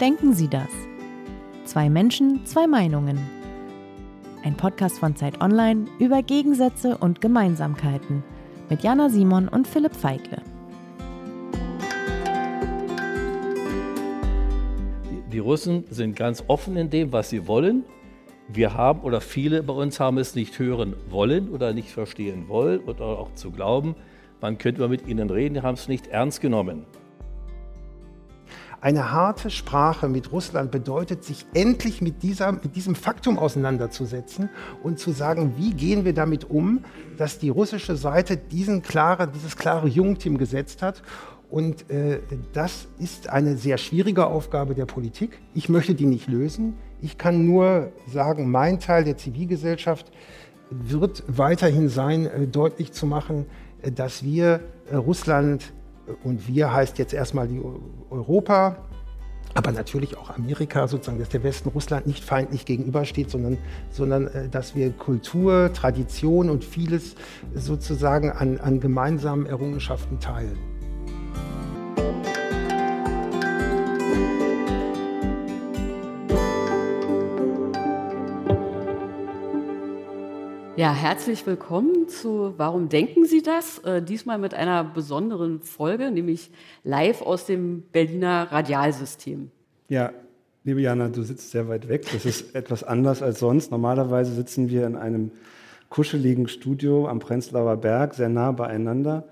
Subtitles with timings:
[0.00, 0.68] Denken Sie das?
[1.64, 3.18] Zwei Menschen, zwei Meinungen.
[4.44, 8.22] Ein Podcast von Zeit Online über Gegensätze und Gemeinsamkeiten
[8.68, 10.42] mit Jana Simon und Philipp Feigle.
[15.32, 17.84] Die Russen sind ganz offen in dem, was sie wollen.
[18.48, 22.80] Wir haben oder viele bei uns haben es nicht hören wollen oder nicht verstehen wollen
[22.80, 23.94] oder auch zu glauben,
[24.42, 26.84] man könnte mal mit ihnen reden, die haben es nicht ernst genommen.
[28.80, 34.50] Eine harte Sprache mit Russland bedeutet, sich endlich mit, dieser, mit diesem Faktum auseinanderzusetzen
[34.82, 36.84] und zu sagen, wie gehen wir damit um,
[37.16, 41.02] dass die russische Seite diesen klare, dieses klare Jungteam gesetzt hat.
[41.48, 42.20] Und äh,
[42.52, 45.40] das ist eine sehr schwierige Aufgabe der Politik.
[45.54, 46.74] Ich möchte die nicht lösen.
[47.00, 50.10] Ich kann nur sagen, mein Teil der Zivilgesellschaft
[50.70, 53.46] wird weiterhin sein, äh, deutlich zu machen,
[53.82, 55.72] äh, dass wir äh, Russland
[56.24, 57.60] und wir heißt jetzt erstmal die
[58.10, 58.76] Europa,
[59.54, 63.56] aber natürlich auch Amerika, sozusagen, dass der Westen Russland nicht feindlich gegenübersteht, sondern,
[63.90, 67.14] sondern dass wir Kultur, Tradition und vieles
[67.54, 70.58] sozusagen an, an gemeinsamen Errungenschaften teilen.
[80.76, 83.78] Ja, herzlich willkommen zu Warum denken Sie das?
[83.78, 86.50] Äh, diesmal mit einer besonderen Folge, nämlich
[86.84, 89.50] live aus dem Berliner Radialsystem.
[89.88, 90.12] Ja,
[90.64, 92.04] liebe Jana, du sitzt sehr weit weg.
[92.12, 93.70] Das ist etwas anders als sonst.
[93.70, 95.30] Normalerweise sitzen wir in einem
[95.88, 99.24] kuscheligen Studio am Prenzlauer Berg, sehr nah beieinander.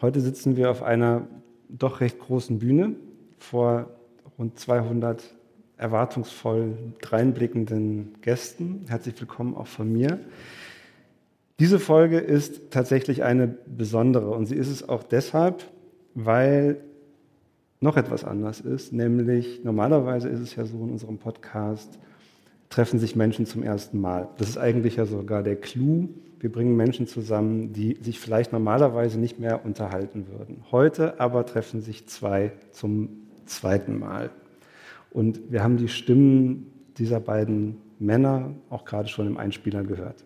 [0.00, 1.26] Heute sitzen wir auf einer
[1.68, 2.96] doch recht großen Bühne
[3.38, 3.90] vor
[4.38, 5.22] rund 200
[5.76, 8.86] erwartungsvoll dreinblickenden Gästen.
[8.88, 10.20] Herzlich willkommen auch von mir.
[11.58, 15.64] Diese Folge ist tatsächlich eine besondere und sie ist es auch deshalb,
[16.14, 16.82] weil
[17.80, 21.98] noch etwas anders ist, nämlich normalerweise ist es ja so in unserem Podcast,
[22.68, 24.28] treffen sich Menschen zum ersten Mal.
[24.36, 26.08] Das ist eigentlich ja sogar der Clou.
[26.40, 30.62] Wir bringen Menschen zusammen, die sich vielleicht normalerweise nicht mehr unterhalten würden.
[30.70, 33.08] Heute aber treffen sich zwei zum
[33.46, 34.30] zweiten Mal.
[35.10, 40.24] Und wir haben die Stimmen dieser beiden Männer auch gerade schon im Einspieler gehört.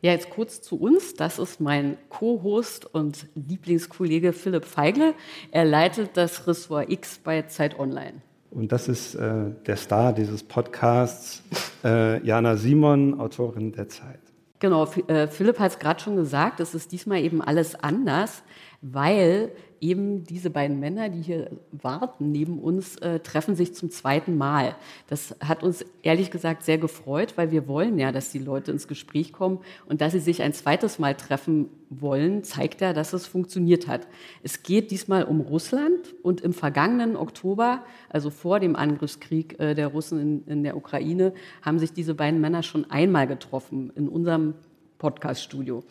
[0.00, 1.14] Ja, jetzt kurz zu uns.
[1.14, 5.14] Das ist mein Co-Host und Lieblingskollege Philipp Feigle.
[5.50, 8.22] Er leitet das Ressort X bei Zeit Online.
[8.52, 11.42] Und das ist äh, der Star dieses Podcasts,
[11.82, 14.20] äh, Jana Simon, Autorin der Zeit.
[14.60, 18.42] Genau, äh, Philipp hat es gerade schon gesagt, es ist diesmal eben alles anders,
[18.80, 19.50] weil
[19.80, 24.76] eben diese beiden Männer, die hier warten neben uns, äh, treffen sich zum zweiten Mal.
[25.08, 28.88] Das hat uns ehrlich gesagt sehr gefreut, weil wir wollen ja, dass die Leute ins
[28.88, 33.26] Gespräch kommen und dass sie sich ein zweites Mal treffen wollen, zeigt ja, dass es
[33.26, 34.06] funktioniert hat.
[34.42, 39.88] Es geht diesmal um Russland und im vergangenen Oktober, also vor dem Angriffskrieg äh, der
[39.88, 44.54] Russen in, in der Ukraine, haben sich diese beiden Männer schon einmal getroffen in unserem
[44.98, 45.84] Podcaststudio.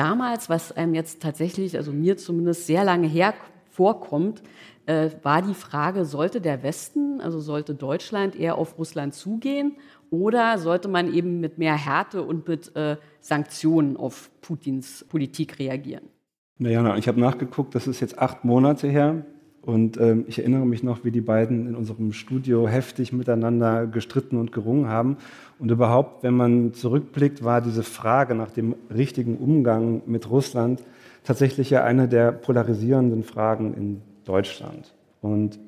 [0.00, 3.34] Damals, was einem jetzt tatsächlich, also mir zumindest sehr lange her
[3.70, 4.42] vorkommt,
[4.86, 9.76] äh, war die Frage, sollte der Westen, also sollte Deutschland eher auf Russland zugehen
[10.08, 16.08] oder sollte man eben mit mehr Härte und mit äh, Sanktionen auf Putins Politik reagieren?
[16.56, 19.26] Naja, ich habe nachgeguckt, das ist jetzt acht Monate her.
[19.62, 24.38] Und ähm, ich erinnere mich noch, wie die beiden in unserem Studio heftig miteinander gestritten
[24.38, 25.18] und gerungen haben.
[25.58, 30.82] Und überhaupt, wenn man zurückblickt, war diese Frage nach dem richtigen Umgang mit Russland
[31.24, 34.94] tatsächlich ja eine der polarisierenden Fragen in Deutschland.
[35.20, 35.58] Und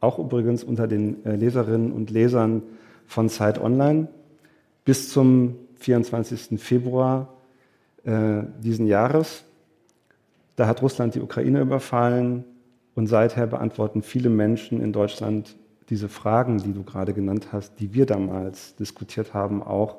[0.00, 2.62] auch übrigens unter den äh, Leserinnen und Lesern
[3.06, 4.06] von Zeit Online.
[4.84, 6.60] Bis zum 24.
[6.60, 7.28] Februar
[8.04, 9.44] äh, diesen Jahres.
[10.56, 12.44] Da hat Russland die Ukraine überfallen,
[12.94, 15.56] und seither beantworten viele Menschen in Deutschland
[15.90, 19.96] diese Fragen, die du gerade genannt hast, die wir damals diskutiert haben, auch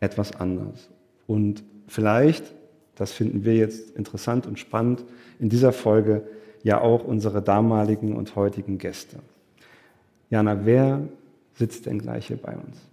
[0.00, 0.90] etwas anders.
[1.26, 2.54] Und vielleicht,
[2.96, 5.04] das finden wir jetzt interessant und spannend,
[5.38, 6.22] in dieser Folge
[6.62, 9.18] ja auch unsere damaligen und heutigen Gäste.
[10.30, 11.02] Jana, wer
[11.54, 12.87] sitzt denn gleich hier bei uns?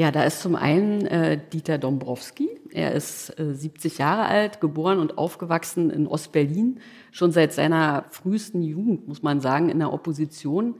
[0.00, 2.48] Ja, da ist zum einen äh, Dieter Dombrowski.
[2.70, 6.80] Er ist äh, 70 Jahre alt, geboren und aufgewachsen in Ostberlin,
[7.12, 10.76] schon seit seiner frühesten Jugend, muss man sagen, in der Opposition.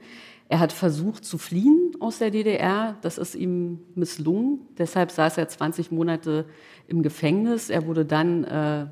[0.49, 2.97] Er hat versucht zu fliehen aus der DDR.
[3.03, 4.61] Das ist ihm misslungen.
[4.79, 6.45] Deshalb saß er 20 Monate
[6.87, 7.69] im Gefängnis.
[7.69, 8.87] Er wurde dann äh,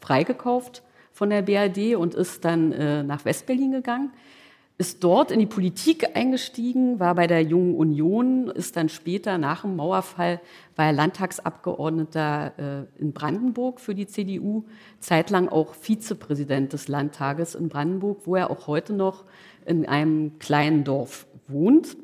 [0.00, 4.12] freigekauft von der BRD und ist dann äh, nach Westberlin gegangen
[4.76, 9.62] ist dort in die Politik eingestiegen, war bei der Jungen Union, ist dann später nach
[9.62, 10.40] dem Mauerfall,
[10.74, 14.64] war er Landtagsabgeordneter äh, in Brandenburg für die CDU,
[14.98, 19.24] zeitlang auch Vizepräsident des Landtages in Brandenburg, wo er auch heute noch
[19.64, 21.96] in einem kleinen Dorf wohnt.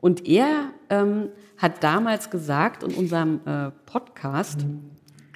[0.00, 1.28] Und er ähm,
[1.58, 4.66] hat damals gesagt in unserem äh, Podcast,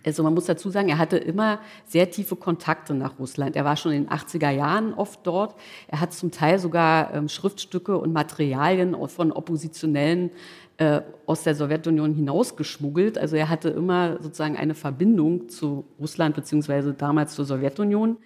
[0.05, 3.56] also man muss dazu sagen, er hatte immer sehr tiefe Kontakte nach Russland.
[3.56, 5.55] Er war schon in den 80er Jahren oft dort.
[5.88, 10.31] Er hat zum Teil sogar ähm, Schriftstücke und Materialien von Oppositionellen
[10.79, 13.19] äh, aus der Sowjetunion hinausgeschmuggelt.
[13.19, 18.17] Also er hatte immer sozusagen eine Verbindung zu Russland beziehungsweise damals zur Sowjetunion.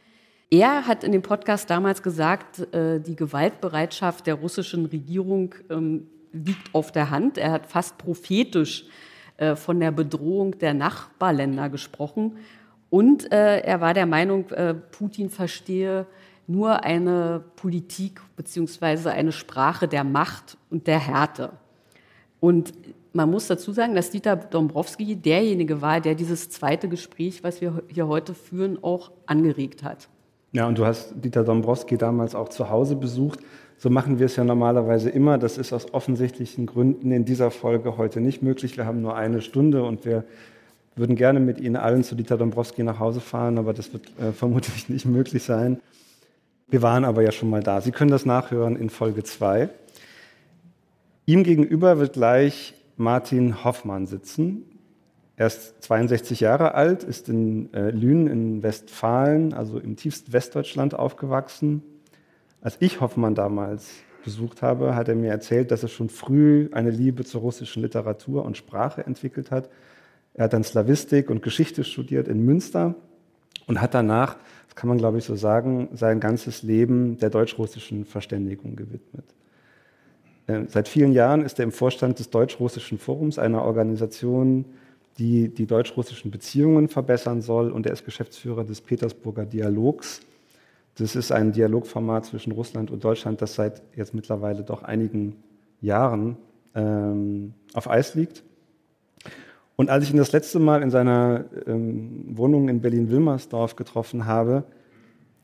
[0.51, 6.73] Er hat in dem Podcast damals gesagt, äh, die Gewaltbereitschaft der russischen Regierung ähm, liegt
[6.75, 7.39] auf der Hand.
[7.39, 9.14] Er hat fast prophetisch äh,
[9.57, 12.39] von der Bedrohung der Nachbarländer gesprochen.
[12.91, 16.07] Und äh, er war der Meinung, äh, Putin verstehe
[16.47, 21.51] nur eine Politik beziehungsweise eine Sprache der Macht und der Härte.
[22.41, 22.73] Und
[23.13, 27.83] man muss dazu sagen, dass Dieter Dombrowski derjenige war, der dieses zweite Gespräch, was wir
[27.89, 30.09] hier heute führen, auch angeregt hat.
[30.53, 33.41] Ja, und du hast Dieter Dombrowski damals auch zu Hause besucht.
[33.85, 35.37] So machen wir es ja normalerweise immer.
[35.37, 38.79] Das ist aus offensichtlichen Gründen in dieser Folge heute nicht möglich.
[38.79, 40.25] Wir haben nur eine Stunde und wir
[40.97, 44.33] würden gerne mit Ihnen allen zu Dieter Dombrowski nach Hause fahren, aber das wird äh,
[44.33, 45.83] vermutlich nicht möglich sein.
[46.67, 47.83] Wir waren aber ja schon mal da.
[47.83, 49.69] Sie können das nachhören in Folge 2.
[51.27, 54.65] Ihm gegenüber wird gleich Martin Hoffmann sitzen.
[55.37, 60.95] Er ist 62 Jahre alt, ist in äh, Lünen in Westfalen, also im tiefsten Westdeutschland
[60.95, 61.83] aufgewachsen.
[62.65, 63.91] Als ich Hoffmann damals
[64.25, 68.43] besucht habe, hat er mir erzählt, dass er schon früh eine Liebe zur russischen Literatur
[68.43, 69.69] und Sprache entwickelt hat.
[70.33, 72.95] Er hat dann Slawistik und Geschichte studiert in Münster
[73.67, 78.07] und hat danach, das kann man glaube ich so sagen, sein ganzes Leben der deutsch-russischen
[78.07, 79.27] Verständigung gewidmet.
[80.47, 84.65] Äh, seit vielen Jahren ist er im Vorstand des Deutsch-Russischen Forums, einer Organisation,
[85.19, 87.71] die die deutsch-russischen Beziehungen verbessern soll.
[87.71, 90.23] Und er ist Geschäftsführer des Petersburger Dialogs.
[90.97, 95.37] Das ist ein Dialogformat zwischen Russland und Deutschland, das seit jetzt mittlerweile doch einigen
[95.81, 96.37] Jahren
[96.75, 98.45] ähm, auf Eis liegt.
[99.77, 104.65] Und als ich ihn das letzte Mal in seiner ähm, Wohnung in Berlin-Wilmersdorf getroffen habe,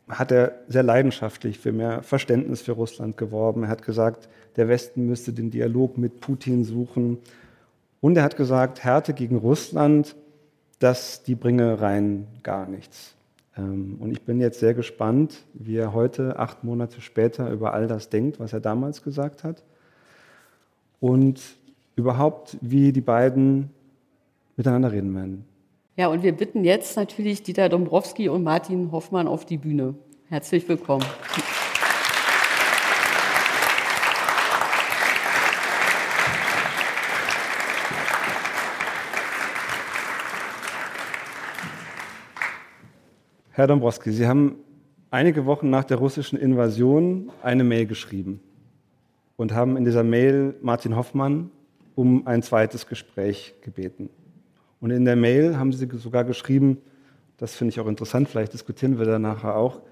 [0.08, 3.64] hat er sehr leidenschaftlich für mehr Verständnis für Russland geworben.
[3.64, 7.18] Er hat gesagt, der Westen müsste den Dialog mit Putin suchen.
[8.00, 10.16] Und er hat gesagt, Härte gegen Russland,
[10.78, 13.14] das, die bringe rein gar nichts.
[13.56, 17.86] Ähm, und ich bin jetzt sehr gespannt, wie er heute, acht Monate später, über all
[17.86, 19.62] das denkt, was er damals gesagt hat.
[21.00, 21.40] Und
[21.96, 23.70] überhaupt, wie die beiden
[24.56, 25.44] miteinander reden werden.
[25.96, 29.94] Ja, und wir bitten jetzt natürlich Dieter Dombrowski und Martin Hoffmann auf die Bühne.
[30.28, 31.04] Herzlich willkommen.
[43.60, 44.56] Herr Dombrowski, Sie haben
[45.10, 48.40] einige Wochen nach der russischen Invasion eine Mail geschrieben
[49.36, 51.50] und haben in dieser Mail Martin Hoffmann
[51.94, 54.08] um ein zweites Gespräch gebeten.
[54.80, 56.78] Und in der Mail haben Sie sogar geschrieben,
[57.36, 59.82] das finde ich auch interessant, vielleicht diskutieren wir da nachher auch,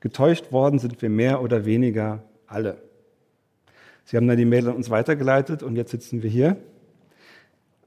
[0.00, 2.76] getäuscht worden sind wir mehr oder weniger alle.
[4.04, 6.58] Sie haben dann die Mail an uns weitergeleitet und jetzt sitzen wir hier.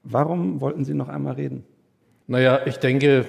[0.02, 1.64] Warum wollten Sie noch einmal reden?
[2.26, 3.28] Naja, ich denke,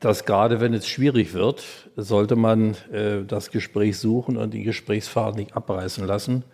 [0.00, 1.64] dass gerade wenn es schwierig wird,
[1.96, 6.44] sollte man äh, das Gespräch suchen und die Gesprächsfahrt nicht abreißen lassen.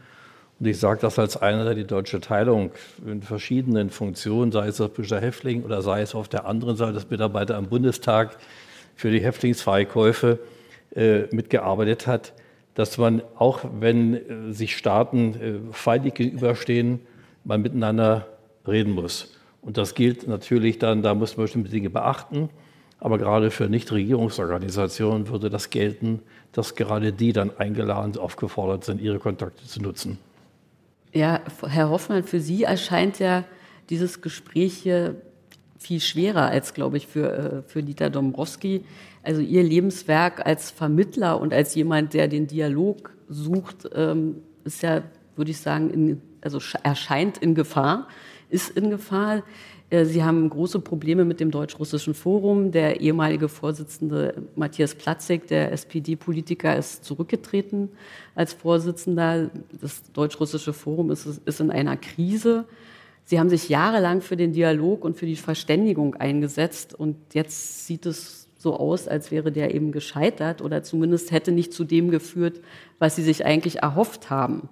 [0.60, 2.70] Und ich sage das als einer, der die deutsche Teilung
[3.04, 6.94] in verschiedenen Funktionen, sei es als politischer Häftling oder sei es auf der anderen Seite
[6.94, 8.38] als Mitarbeiter am Bundestag
[8.94, 10.38] für die Häftlingsfreikäufe
[10.94, 12.32] äh, mitgearbeitet hat,
[12.74, 17.00] dass man auch, wenn äh, sich Staaten äh, feindlich gegenüberstehen,
[17.42, 18.28] man miteinander
[18.66, 19.36] reden muss.
[19.60, 22.48] Und das gilt natürlich dann, da muss man bestimmte Dinge beachten.
[23.00, 26.20] Aber gerade für Nichtregierungsorganisationen würde das gelten,
[26.52, 30.18] dass gerade die dann eingeladen, aufgefordert sind, ihre Kontakte zu nutzen.
[31.12, 33.44] Ja, Herr Hoffmann, für Sie erscheint ja
[33.90, 35.16] dieses Gespräch hier
[35.78, 38.84] viel schwerer als, glaube ich, für, äh, für Dieter Dombrowski.
[39.22, 45.02] Also Ihr Lebenswerk als Vermittler und als jemand, der den Dialog sucht, ähm, ist ja,
[45.36, 48.08] würde ich sagen, in, also erscheint in Gefahr,
[48.48, 49.42] ist in Gefahr.
[49.94, 52.72] Äh, Sie haben große Probleme mit dem Deutsch-Russischen Forum.
[52.72, 57.90] Der ehemalige Vorsitzende Matthias Platzig, der SPD-Politiker, ist zurückgetreten
[58.34, 59.50] als Vorsitzender.
[59.80, 62.64] Das Deutsch-Russische Forum ist, ist in einer Krise.
[63.24, 68.04] Sie haben sich jahrelang für den Dialog und für die Verständigung eingesetzt und jetzt sieht
[68.04, 72.60] es so aus, als wäre der eben gescheitert oder zumindest hätte nicht zu dem geführt,
[72.98, 74.68] was Sie sich eigentlich erhofft haben.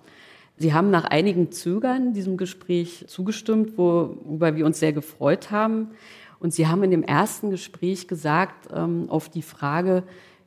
[0.57, 5.91] Sie haben nach einigen Zögern diesem Gespräch zugestimmt, worüber wir uns sehr gefreut haben.
[6.39, 10.03] Und Sie haben in dem ersten Gespräch gesagt, ähm, auf die Frage,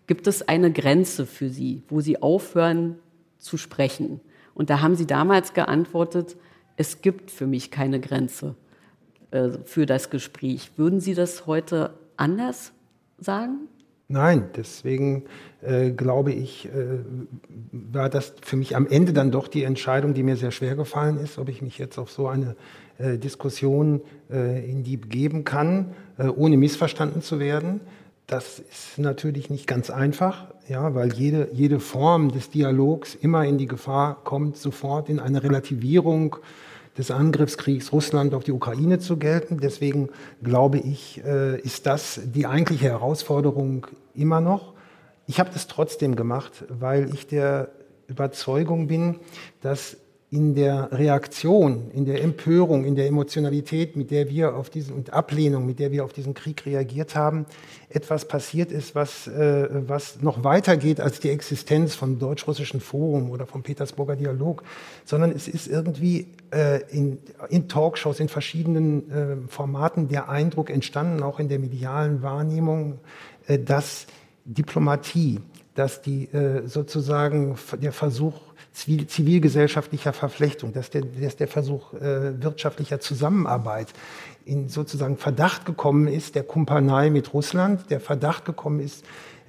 [0.07, 3.00] gibt es eine Grenze für Sie, wo Sie aufhören
[3.38, 4.19] zu sprechen?
[4.53, 6.38] Und da haben Sie damals geantwortet,
[6.77, 8.55] es gibt für mich keine Grenze
[9.31, 10.71] äh, für das Gespräch.
[10.77, 12.74] Würden Sie das heute anders
[13.17, 13.67] sagen?
[14.07, 15.24] Nein, deswegen
[15.62, 17.00] äh, glaube ich, äh,
[17.71, 21.17] war das für mich am Ende dann doch die Entscheidung, die mir sehr schwer gefallen
[21.17, 22.55] ist, ob ich mich jetzt auf so eine
[23.00, 27.81] äh, Diskussion äh, in die begeben kann, äh, ohne missverstanden zu werden.
[28.27, 33.57] Das ist natürlich nicht ganz einfach, ja, weil jede, jede Form des Dialogs immer in
[33.57, 36.38] die Gefahr kommt, sofort in eine Relativierung
[36.97, 39.59] des Angriffskriegs Russland auf die Ukraine zu gelten.
[39.59, 40.09] Deswegen
[40.41, 44.73] glaube ich, äh, ist das die eigentliche Herausforderung immer noch.
[45.27, 47.69] Ich habe das trotzdem gemacht, weil ich der
[48.07, 49.19] Überzeugung bin,
[49.61, 49.97] dass
[50.35, 55.13] in der Reaktion, in der Empörung, in der Emotionalität, mit der wir auf diesen und
[55.13, 57.45] Ablehnung, mit der wir auf diesen Krieg reagiert haben,
[57.87, 63.45] etwas passiert ist, was, äh, was noch weitergeht als die Existenz vom Deutsch-Russischen Forum oder
[63.45, 64.63] vom Petersburger Dialog,
[65.05, 71.23] sondern es ist irgendwie äh, in, in Talkshows, in verschiedenen äh, Formaten der Eindruck entstanden,
[71.23, 72.99] auch in der medialen Wahrnehmung,
[73.47, 74.05] äh, dass
[74.43, 75.39] Diplomatie,
[75.75, 78.33] dass die äh, sozusagen der Versuch
[78.75, 83.88] zivilgesellschaftlicher Verflechtung, dass der, dass der Versuch äh, wirtschaftlicher Zusammenarbeit
[84.44, 89.05] in sozusagen Verdacht gekommen ist, der Kumpanei mit Russland, der Verdacht gekommen ist,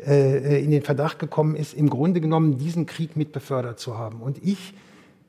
[0.06, 4.20] äh, in den Verdacht gekommen ist, im Grunde genommen diesen Krieg mit befördert zu haben.
[4.20, 4.74] Und ich,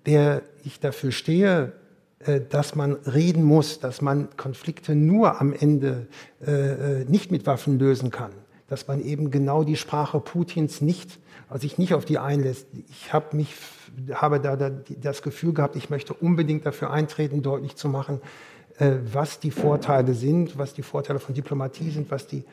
[0.06, 1.74] der ich dafür stehe,
[2.20, 6.08] äh, dass man reden muss, dass man Konflikte nur am Ende
[6.46, 8.32] äh, äh nicht mit Waffen lösen kann,
[8.68, 12.68] dass man eben genau die Sprache Putins nicht, also sich nicht auf die einlässt.
[12.89, 13.56] Ich habe mich
[14.13, 18.22] habe da, das Gefühl gehabt, ich möchte unbedingt dafür eintreten, deutlich zu machen,
[18.79, 22.44] äh, was die Vorteile sind, was die Vorteile von Diplomatie sind, was die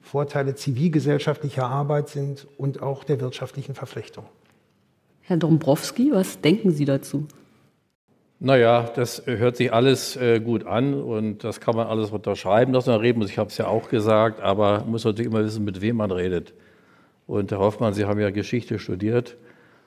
[0.00, 4.24] Vorteile zivilgesellschaftlicher Arbeit sind und auch der wirtschaftlichen Verflechtung.
[5.22, 7.26] Herr Dombrowski, was denken Sie dazu?
[8.40, 12.86] Naja, das hört sich alles äh, gut an und das kann man alles unterschreiben, dass
[12.86, 13.30] man reden muss.
[13.30, 16.10] Ich habe es ja auch gesagt, aber man muss natürlich immer wissen, mit wem man
[16.10, 16.52] redet.
[17.26, 19.36] Und Herr Hoffmann, Sie haben ja Geschichte studiert.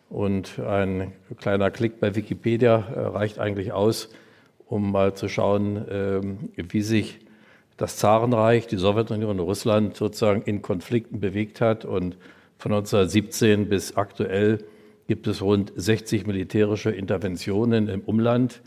[0.10, 4.10] Und ein kleiner Klick bei Wikipedia äh, reicht eigentlich aus,
[4.66, 7.20] um mal zu schauen, ähm, wie sich
[7.76, 11.86] das Zarenreich, die Sowjetunion und Russland sozusagen in Konflikten bewegt hat.
[11.86, 12.18] Und
[12.58, 14.60] von 1917 bis aktuell
[15.08, 18.62] gibt es rund 60 militärische Interventionen im Umland.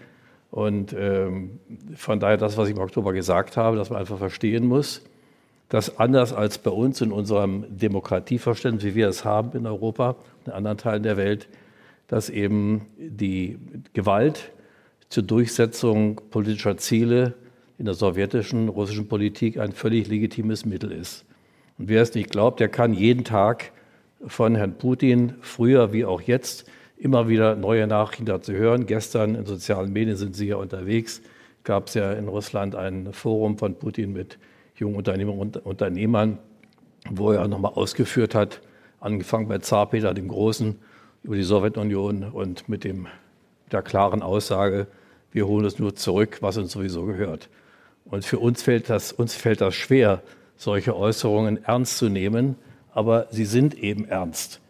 [0.50, 1.58] Und ähm,
[1.94, 5.02] von daher das, was ich im Oktober gesagt habe, dass man einfach verstehen muss,
[5.68, 10.16] dass anders als bei uns in unserem Demokratieverständnis, wie wir es haben in Europa,
[10.46, 11.48] in anderen Teilen der Welt,
[12.08, 13.58] dass eben die
[13.92, 14.52] Gewalt
[15.08, 17.34] zur Durchsetzung politischer Ziele
[17.78, 21.24] in der sowjetischen, russischen Politik ein völlig legitimes Mittel ist.
[21.78, 23.72] Und wer es nicht glaubt, der kann jeden Tag
[24.26, 26.68] von Herrn Putin, früher wie auch jetzt,
[26.98, 28.86] immer wieder neue Nachrichten dazu hören.
[28.86, 31.22] Gestern in sozialen Medien sind Sie ja unterwegs.
[31.64, 34.38] Gab es ja in Russland ein Forum von Putin mit
[34.74, 36.38] jungen Unternehmern
[37.08, 38.60] wo er nochmal ausgeführt hat,
[39.00, 40.78] angefangen bei Zar Peter dem Großen
[41.22, 43.06] über die Sowjetunion und mit dem,
[43.72, 44.86] der klaren Aussage,
[45.32, 47.48] wir holen es nur zurück, was uns sowieso gehört.
[48.04, 50.22] Und für uns fällt das, uns fällt das schwer,
[50.56, 52.56] solche Äußerungen ernst zu nehmen,
[52.92, 54.60] aber sie sind eben ernst.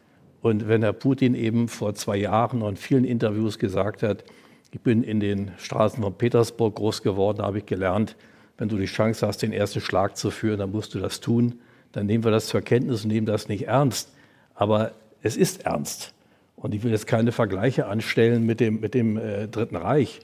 [0.43, 4.25] Und wenn Herr Putin eben vor zwei Jahren und vielen Interviews gesagt hat,
[4.73, 8.17] ich bin in den Straßen von Petersburg groß geworden, habe ich gelernt,
[8.57, 11.59] wenn du die Chance hast, den ersten Schlag zu führen, dann musst du das tun.
[11.93, 14.13] Dann nehmen wir das zur Kenntnis und nehmen das nicht ernst.
[14.61, 16.13] Aber es ist ernst.
[16.55, 20.21] Und ich will jetzt keine Vergleiche anstellen mit dem, mit dem äh, Dritten Reich.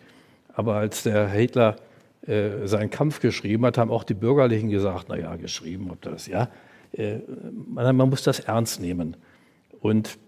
[0.52, 1.76] Aber als der Hitler
[2.26, 6.50] äh, seinen Kampf geschrieben hat, haben auch die Bürgerlichen gesagt, naja, geschrieben, ob das, ja.
[6.92, 7.20] Äh,
[7.66, 9.16] man, man muss das ernst nehmen.
[9.80, 10.18] Und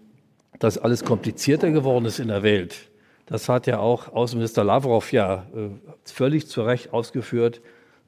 [0.59, 2.89] dass alles komplizierter geworden ist in der Welt,
[3.27, 5.69] das hat ja auch Außenminister Lavrov ja äh,
[6.05, 7.61] völlig zu Recht ausgeführt.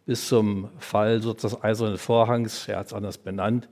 [0.07, 3.69] Bis zum Fall sozusagen des Eisernen Vorhangs, er hat es anders benannt,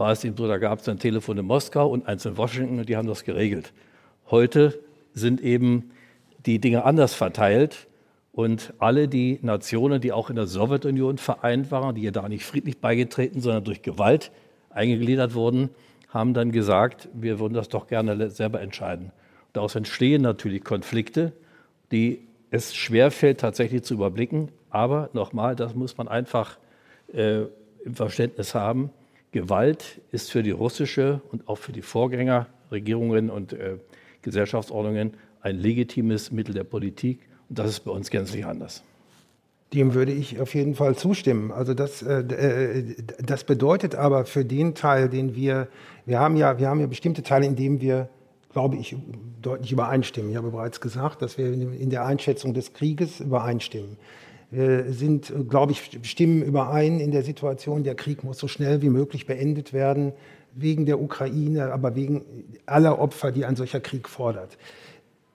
[0.00, 2.78] war es eben so, da gab es ein Telefon in Moskau und eins in Washington
[2.78, 3.72] und die haben das geregelt.
[4.30, 4.80] Heute
[5.12, 5.90] sind eben
[6.46, 7.86] die Dinge anders verteilt
[8.32, 12.46] und alle die Nationen, die auch in der Sowjetunion vereint waren, die ja da nicht
[12.46, 14.32] friedlich beigetreten, sondern durch Gewalt
[14.70, 15.68] eingegliedert wurden,
[16.08, 19.12] haben dann gesagt, wir würden das doch gerne selber entscheiden.
[19.52, 21.32] Daraus entstehen natürlich Konflikte,
[21.92, 24.48] die es schwerfällt tatsächlich zu überblicken.
[24.70, 26.56] Aber nochmal, das muss man einfach
[27.12, 27.42] äh,
[27.84, 28.90] im Verständnis haben.
[29.32, 33.76] Gewalt ist für die russische und auch für die Vorgängerregierungen und äh,
[34.22, 37.20] Gesellschaftsordnungen ein legitimes Mittel der Politik.
[37.48, 38.82] Und das ist bei uns gänzlich anders.
[39.72, 41.52] Dem würde ich auf jeden Fall zustimmen.
[41.52, 45.68] Also das, äh, äh, das bedeutet aber für den Teil, den wir,
[46.06, 48.08] wir haben ja, wir haben ja bestimmte Teile, in denen wir
[48.52, 48.96] glaube ich,
[49.40, 50.30] deutlich übereinstimmen.
[50.30, 53.96] Ich habe bereits gesagt, dass wir in der Einschätzung des Krieges übereinstimmen.
[54.50, 58.88] Wir sind, glaube ich, stimmen überein in der Situation, der Krieg muss so schnell wie
[58.88, 60.12] möglich beendet werden,
[60.54, 62.22] wegen der Ukraine, aber wegen
[62.66, 64.58] aller Opfer, die ein solcher Krieg fordert.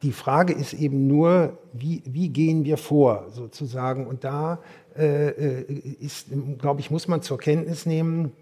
[0.04, 4.06] Die Frage ist eben nur, wie, wie gehen wir vor, sozusagen.
[4.06, 4.60] Und da
[4.98, 6.28] äh, äh ist,
[6.60, 8.34] glaube ich, muss man zur Kenntnis nehmen,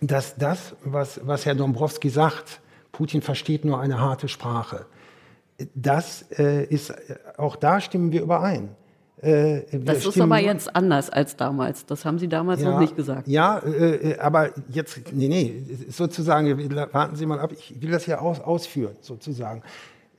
[0.00, 2.60] dass das, was, was Herr Dombrowski sagt,
[2.92, 4.86] Putin versteht nur eine harte Sprache.
[5.74, 6.94] Das äh, ist,
[7.36, 8.70] auch da stimmen wir überein.
[9.20, 11.86] Äh, das ist aber jetzt anders als damals.
[11.86, 13.26] Das haben Sie damals ja, noch nicht gesagt.
[13.26, 16.48] Ja, äh, aber jetzt, nee, nee, sozusagen,
[16.92, 19.62] warten Sie mal ab, ich will das ja aus, ausführen, sozusagen.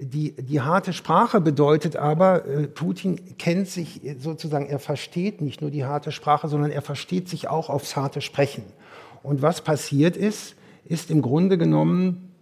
[0.02, 5.72] Die, die harte Sprache bedeutet aber, äh, Putin kennt sich sozusagen, er versteht nicht nur
[5.72, 8.64] die harte Sprache, sondern er versteht sich auch aufs harte Sprechen.
[9.24, 12.34] Und was passiert ist, ist im Grunde genommen,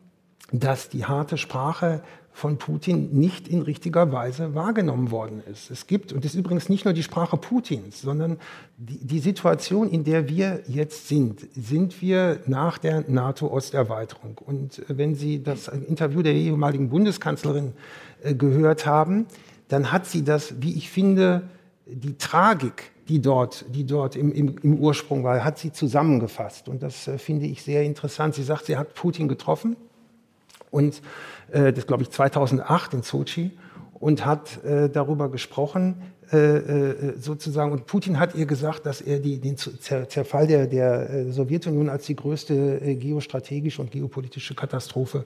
[0.52, 2.02] dass die harte Sprache
[2.38, 5.72] von Putin nicht in richtiger Weise wahrgenommen worden ist.
[5.72, 8.38] Es gibt, und das ist übrigens nicht nur die Sprache Putins, sondern
[8.78, 14.38] die, die Situation, in der wir jetzt sind, sind wir nach der NATO-Osterweiterung.
[14.46, 17.74] Und wenn Sie das Interview der ehemaligen Bundeskanzlerin
[18.22, 19.26] äh, gehört haben,
[19.68, 21.50] dann hat sie das, wie ich finde,
[21.88, 26.68] die Tragik die dort, die dort im, im, im Ursprung war, hat sie zusammengefasst.
[26.68, 28.36] Und das äh, finde ich sehr interessant.
[28.36, 29.78] Sie sagt, sie hat Putin getroffen
[30.72, 31.02] und
[31.52, 33.52] äh, das glaube ich 2008 in Sochi
[33.94, 36.02] und hat äh, darüber gesprochen,
[36.34, 37.72] äh, äh, sozusagen.
[37.72, 42.06] Und Putin hat ihr gesagt, dass er die, den Zerfall der, der äh, Sowjetunion als
[42.06, 45.24] die größte geostrategische und geopolitische Katastrophe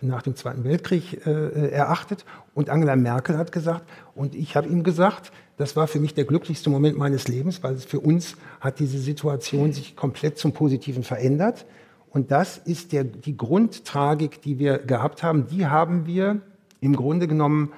[0.00, 2.24] nach dem Zweiten Weltkrieg erachtet.
[2.54, 3.82] Und Angela Merkel hat gesagt,
[4.14, 7.78] und ich habe ihm gesagt, das war für mich der glücklichste Moment meines Lebens, weil
[7.78, 11.66] für uns hat diese Situation sich komplett zum Positiven verändert.
[12.10, 15.46] Und das ist der, die Grundtragik, die wir gehabt haben.
[15.48, 16.40] Die haben wir
[16.80, 17.72] im Grunde genommen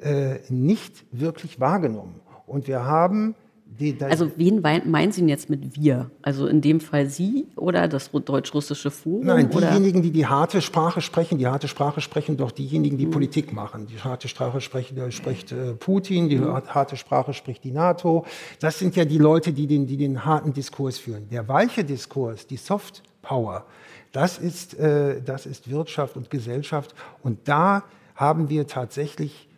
[0.00, 2.20] äh, nicht wirklich wahrgenommen.
[2.46, 3.34] Und wir haben
[3.78, 6.10] die, also wen meinen Sie jetzt mit wir?
[6.22, 9.24] Also in dem Fall Sie oder das deutsch-russische Forum?
[9.24, 11.38] Nein, diejenigen, die die harte Sprache sprechen.
[11.38, 13.12] Die harte Sprache sprechen doch diejenigen, die mhm.
[13.12, 13.86] Politik machen.
[13.86, 16.62] Die harte Sprache sprechen, da spricht äh, Putin, die mhm.
[16.66, 18.26] harte Sprache spricht die NATO.
[18.58, 21.28] Das sind ja die Leute, die den, die den harten Diskurs führen.
[21.30, 23.64] Der weiche Diskurs, die Soft Power,
[24.12, 26.94] das ist, äh, das ist Wirtschaft und Gesellschaft.
[27.22, 29.48] Und da haben wir tatsächlich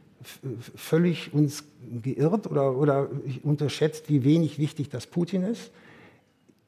[0.76, 1.64] völlig uns
[2.02, 3.08] geirrt oder, oder
[3.42, 5.72] unterschätzt, wie wenig wichtig das Putin ist.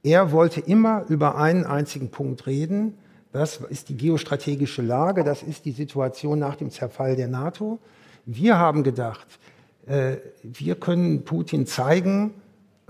[0.02, 2.94] Er wollte immer über einen einzigen Punkt reden.
[3.32, 7.78] Das ist die geostrategische Lage, das ist die Situation nach dem Zerfall der NATO.
[8.26, 9.26] Wir haben gedacht,
[9.86, 12.34] äh, wir können Putin zeigen,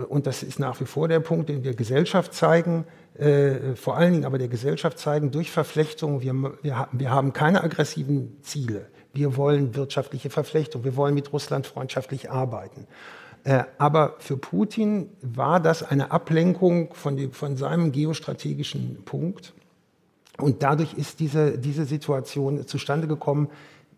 [0.09, 2.85] und das ist nach wie vor der Punkt, den wir Gesellschaft zeigen,
[3.19, 7.63] äh, vor allen Dingen aber der Gesellschaft zeigen, durch Verflechtung, wir, wir, wir haben keine
[7.63, 8.87] aggressiven Ziele.
[9.13, 12.87] Wir wollen wirtschaftliche Verflechtung, wir wollen mit Russland freundschaftlich arbeiten.
[13.45, 19.53] Äh, aber für Putin war das eine Ablenkung von, dem, von seinem geostrategischen Punkt.
[20.39, 23.49] Und dadurch ist diese, diese Situation zustande gekommen.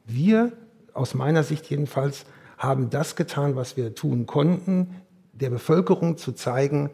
[0.05, 0.53] Wir,
[0.93, 2.27] aus meiner Sicht jedenfalls,
[2.59, 4.97] haben das getan, was wir tun konnten,
[5.33, 6.91] der Bevölkerung zu zeigen,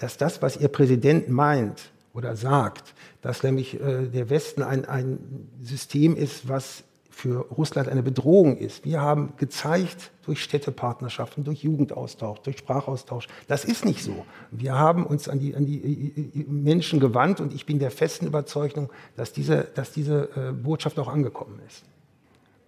[0.00, 5.48] dass das, was ihr Präsident meint oder sagt, dass nämlich äh, der Westen ein, ein
[5.62, 8.84] System ist, was für Russland eine Bedrohung ist.
[8.84, 14.24] Wir haben gezeigt durch Städtepartnerschaften, durch Jugendaustausch, durch Sprachaustausch, das ist nicht so.
[14.50, 17.90] Wir haben uns an die, an die äh, äh, Menschen gewandt und ich bin der
[17.90, 21.82] festen Überzeugung, dass diese, dass diese äh, Botschaft auch angekommen ist.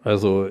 [0.04, 0.50] Also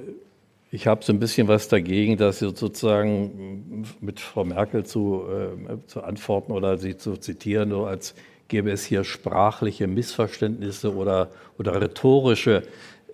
[0.74, 6.02] ich habe so ein bisschen was dagegen, dass sozusagen mit Frau Merkel zu, äh, zu
[6.02, 8.16] antworten oder sie zu zitieren, nur als
[8.48, 11.30] gäbe es hier sprachliche Missverständnisse oder,
[11.60, 12.64] oder rhetorische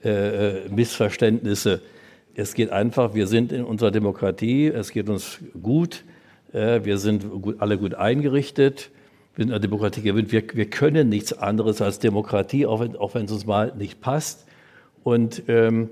[0.04, 1.82] äh, Missverständnisse.
[2.36, 6.04] Es geht einfach, wir sind in unserer Demokratie, es geht uns gut,
[6.54, 8.92] äh, wir sind gut, alle gut eingerichtet,
[9.36, 12.96] wir sind in der Demokratie gewinnt, wir, wir können nichts anderes als Demokratie, auch wenn,
[12.96, 14.46] auch wenn es uns mal nicht passt.
[15.04, 15.90] Und ähm,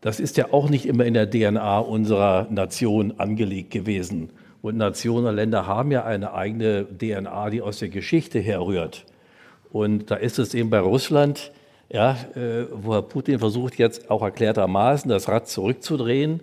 [0.00, 4.30] das ist ja auch nicht immer in der DNA unserer Nation angelegt gewesen.
[4.62, 9.04] Und Nationen und Länder haben ja eine eigene DNA, die aus der Geschichte herrührt.
[9.72, 11.52] Und da ist es eben bei Russland
[11.90, 16.40] ja, äh, wo Herr Putin versucht jetzt auch erklärtermaßen das Rad zurückzudrehen,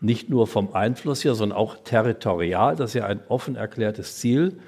[0.00, 2.76] nicht nur vom Einfluss her, sondern auch territorial.
[2.76, 4.58] Das ist ja ein offen erklärtes Ziel.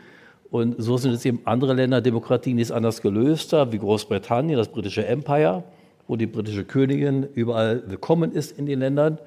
[0.51, 4.57] Und so sind es eben andere Länder, Demokratien, die es anders gelöst haben, wie Großbritannien,
[4.57, 5.65] das britische Empire,
[6.09, 9.19] wo die britische Königin überall willkommen ist in den Ländern,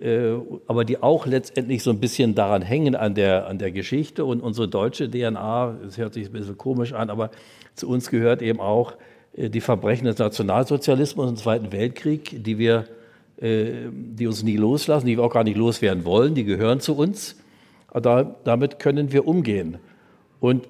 [0.00, 0.32] äh,
[0.66, 4.24] aber die auch letztendlich so ein bisschen daran hängen an der, an der Geschichte.
[4.24, 7.30] Und unsere deutsche DNA, das hört sich ein bisschen komisch an, aber
[7.76, 8.94] zu uns gehört eben auch
[9.36, 12.86] äh, die Verbrechen des Nationalsozialismus im Zweiten Weltkrieg, die wir,
[13.40, 16.96] äh, die uns nie loslassen, die wir auch gar nicht loswerden wollen, die gehören zu
[16.96, 17.36] uns.
[17.88, 19.78] Aber damit können wir umgehen.
[20.40, 20.66] Und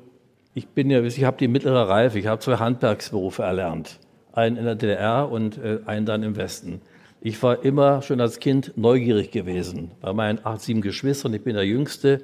[0.53, 3.99] ich bin ja, ich habe die mittlere Reife, ich habe zwei Handwerksberufe erlernt.
[4.35, 6.83] Einen in der DDR und äh, einen dann im Westen.
[7.21, 9.93] Ich war immer schon als Kind neugierig gewesen.
[10.03, 12.21] Bei meinen acht, sieben Geschwistern, ich bin der Jüngste,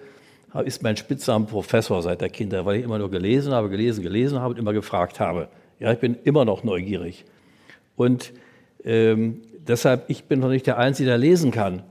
[0.65, 4.41] ist mein Spitzname Professor seit der Kindheit, weil ich immer nur gelesen habe, gelesen, gelesen
[4.41, 5.49] habe und immer gefragt habe.
[5.79, 7.25] Ja, ich bin immer noch neugierig.
[7.97, 8.33] Und
[8.85, 11.83] ähm, deshalb, ich bin noch nicht der Einzige, der lesen kann.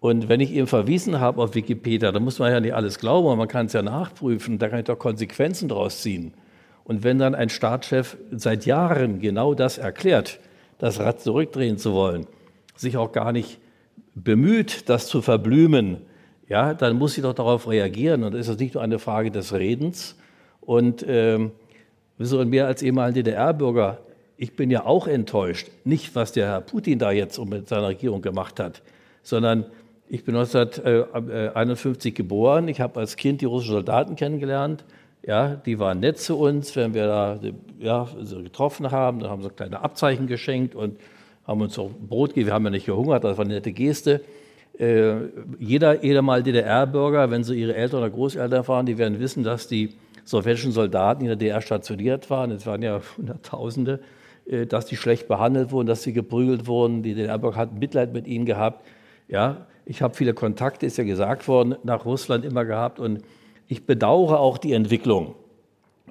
[0.00, 3.38] Und wenn ich ihm verwiesen habe auf Wikipedia, dann muss man ja nicht alles glauben,
[3.38, 6.34] man kann es ja nachprüfen, da kann ich doch Konsequenzen draus ziehen.
[6.84, 10.38] Und wenn dann ein Staatschef seit Jahren genau das erklärt,
[10.78, 12.26] das Rad zurückdrehen zu wollen,
[12.76, 13.58] sich auch gar nicht
[14.14, 16.02] bemüht, das zu verblümen,
[16.48, 18.22] ja, dann muss ich doch darauf reagieren.
[18.22, 20.16] Und ist nicht nur eine Frage des Redens.
[20.60, 21.52] Und ähm,
[22.18, 23.98] und mehr als ehemaliger DDR-Bürger,
[24.36, 25.68] ich bin ja auch enttäuscht.
[25.84, 28.82] Nicht, was der Herr Putin da jetzt mit seiner Regierung gemacht hat,
[29.22, 29.66] sondern
[30.08, 32.68] ich bin 1951 geboren.
[32.68, 34.84] Ich habe als Kind die russischen Soldaten kennengelernt.
[35.26, 37.40] Ja, die waren nett zu uns, wenn wir da
[37.78, 39.20] ja, so getroffen haben.
[39.20, 40.98] Dann haben sie kleine Abzeichen geschenkt und
[41.46, 42.48] haben uns auch Brot gegeben.
[42.48, 44.20] Wir haben ja nicht gehungert, das war eine nette Geste.
[44.78, 45.14] Äh,
[45.58, 49.66] jeder, jeder mal DDR-Bürger, wenn sie ihre Eltern oder Großeltern fahren, die werden wissen, dass
[49.66, 54.00] die sowjetischen Soldaten in der DDR stationiert waren, es waren ja Hunderttausende,
[54.46, 57.02] äh, dass die schlecht behandelt wurden, dass sie geprügelt wurden.
[57.02, 58.84] Die DDR-Bürger hatten Mitleid mit ihnen gehabt.
[59.28, 63.22] Ja, ich habe viele Kontakte, ist ja gesagt worden, nach Russland immer gehabt und
[63.68, 65.34] ich bedauere auch die Entwicklung.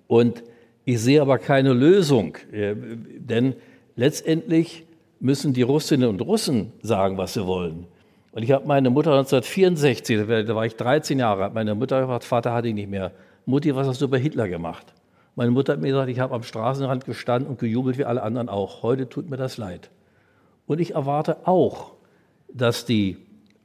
[0.08, 0.44] Und
[0.86, 2.76] ich sehe aber keine Lösung, äh,
[3.18, 3.56] denn
[3.96, 4.86] letztendlich
[5.20, 7.88] müssen die Russinnen und Russen sagen, was sie wollen.
[8.34, 12.52] Und ich habe meine Mutter 1964, da war ich 13 Jahre, meine Mutter gesagt, Vater
[12.54, 13.12] hatte ich nicht mehr.
[13.46, 14.94] Mutti, was hast du bei Hitler gemacht?
[15.36, 18.50] Meine Mutter hat mir gesagt, ich habe am Straßenrand gestanden und gejubelt wie alle anderen
[18.50, 18.84] auch.
[18.84, 19.90] Heute tut mir das leid.
[20.66, 21.94] Und ich erwarte auch,
[22.52, 23.18] dass die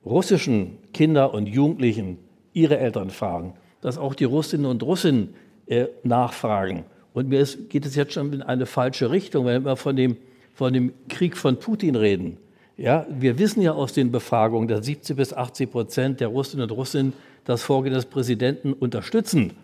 [0.04, 2.18] russischen Kinder und Jugendlichen
[2.52, 5.34] ihre Eltern fragen, dass auch die Russinnen und Russen
[5.66, 6.84] äh, nachfragen.
[7.14, 10.16] Und mir ist, geht es jetzt schon in eine falsche Richtung, wenn wir von dem,
[10.54, 12.36] von dem Krieg von Putin reden.
[12.76, 16.76] Ja, wir wissen ja aus den Befragungen, dass 70 bis 80 Prozent der Russinnen und
[16.76, 17.12] Russen
[17.44, 19.54] das Vorgehen des Präsidenten unterstützen.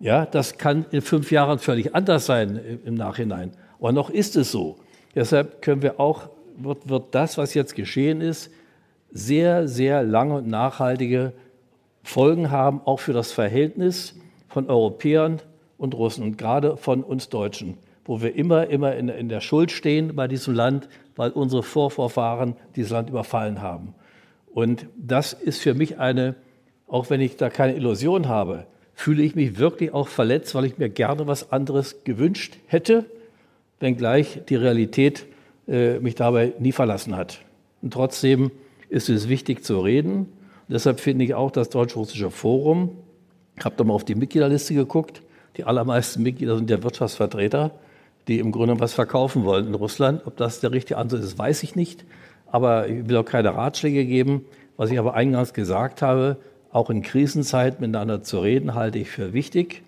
[0.00, 3.52] Ja, das kann in fünf Jahren völlig anders sein im Nachhinein.
[3.78, 4.76] Aber noch ist es so.
[5.14, 8.50] Deshalb können wir auch, wird, wird das, was jetzt geschehen ist,
[9.12, 11.32] sehr, sehr lange und nachhaltige
[12.06, 14.14] Folgen haben, auch für das Verhältnis
[14.48, 15.40] von Europäern
[15.76, 19.70] und Russen und gerade von uns Deutschen, wo wir immer, immer in, in der Schuld
[19.70, 23.94] stehen bei diesem Land, weil unsere Vorvorfahren dieses Land überfallen haben.
[24.54, 26.36] Und das ist für mich eine,
[26.86, 30.78] auch wenn ich da keine Illusion habe, fühle ich mich wirklich auch verletzt, weil ich
[30.78, 33.04] mir gerne was anderes gewünscht hätte,
[33.80, 35.26] wenngleich die Realität
[35.68, 37.40] äh, mich dabei nie verlassen hat.
[37.82, 38.52] Und trotzdem
[38.88, 40.32] ist es wichtig zu reden.
[40.68, 42.96] Deshalb finde ich auch das Deutsch-Russische Forum,
[43.56, 45.22] ich habe da mal auf die Mitgliederliste geguckt,
[45.56, 47.72] die allermeisten Mitglieder sind ja Wirtschaftsvertreter
[48.28, 50.22] die im Grunde was verkaufen wollen in Russland.
[50.26, 52.04] Ob das der richtige Ansatz ist, weiß ich nicht.
[52.46, 54.44] Aber ich will auch keine Ratschläge geben.
[54.76, 56.36] Was ich aber eingangs gesagt habe,
[56.70, 59.82] auch in Krisenzeiten miteinander zu reden, halte ich für wichtig.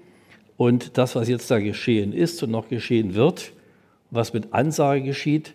[0.57, 3.53] Und das, was jetzt da geschehen ist und noch geschehen wird,
[4.11, 5.55] was mit Ansage geschieht,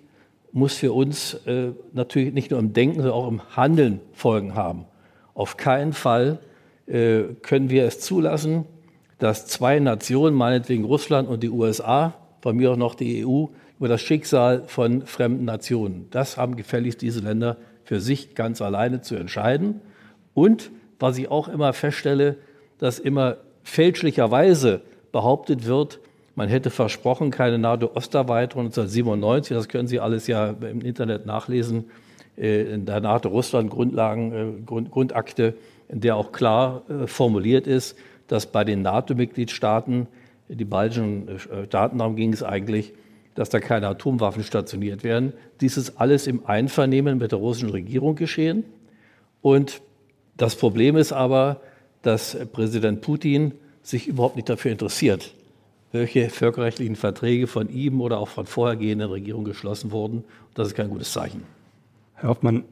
[0.52, 4.86] muss für uns äh, natürlich nicht nur im Denken, sondern auch im Handeln Folgen haben.
[5.34, 6.40] Auf keinen Fall
[6.88, 8.66] äh, können wir es zulassen,
[9.20, 13.46] dass zwei Nationen, meinetwegen Russland und die USA, von mir auch noch die EU,
[13.80, 16.08] über das Schicksal von fremden Nationen.
[16.12, 19.82] Das haben gefälligst diese Länder für sich ganz alleine zu entscheiden.
[20.34, 22.38] Und was ich auch immer feststelle,
[22.80, 26.00] dass immer fälschlicherweise behauptet wird,
[26.36, 31.86] man hätte versprochen, keine NATO-Osterweiterung 1997, das können Sie alles ja im Internet nachlesen,
[32.38, 35.54] äh, in der NATO-Russland-Grundakte, äh,
[35.90, 37.96] in der auch klar äh, formuliert ist,
[38.28, 40.08] dass bei den NATO-Mitgliedstaaten
[40.50, 42.94] die baltischen Staaten, darum ging es eigentlich,
[43.34, 45.34] dass da keine Atomwaffen stationiert werden.
[45.62, 48.64] Dies ist alles im Einvernehmen mit der russischen Regierung geschehen.
[49.42, 49.82] Und
[50.38, 51.62] das Problem ist aber,
[52.02, 55.34] dass Präsident Putin sich überhaupt nicht dafür interessiert,
[55.92, 60.24] welche völkerrechtlichen Verträge von ihm oder auch von vorhergehenden Regierungen geschlossen wurden.
[60.54, 61.44] Das ist kein gutes Zeichen.
[62.24, 62.64] Herr Hoffmann,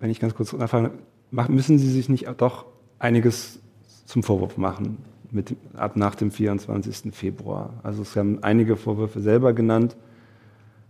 [0.00, 0.90] wenn ich ganz kurz nachfrage,
[1.30, 2.64] müssen Sie sich nicht doch
[2.98, 3.60] einiges
[4.06, 4.96] zum Vorwurf machen?
[5.32, 7.14] mit, ab nach dem 24.
[7.14, 7.74] Februar.
[7.82, 9.96] Also es haben einige Vorwürfe selber genannt,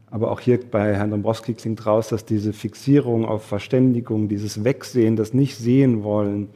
[0.08, 5.16] aber auch hier bei Herrn Dombrowski klingt raus, dass diese Fixierung auf Verständigung, dieses Wegsehen,
[5.16, 6.48] das nicht sehen wollen,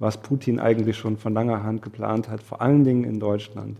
[0.00, 3.76] was Putin eigentlich schon von langer Hand geplant hat, vor allen Dingen in Deutschland,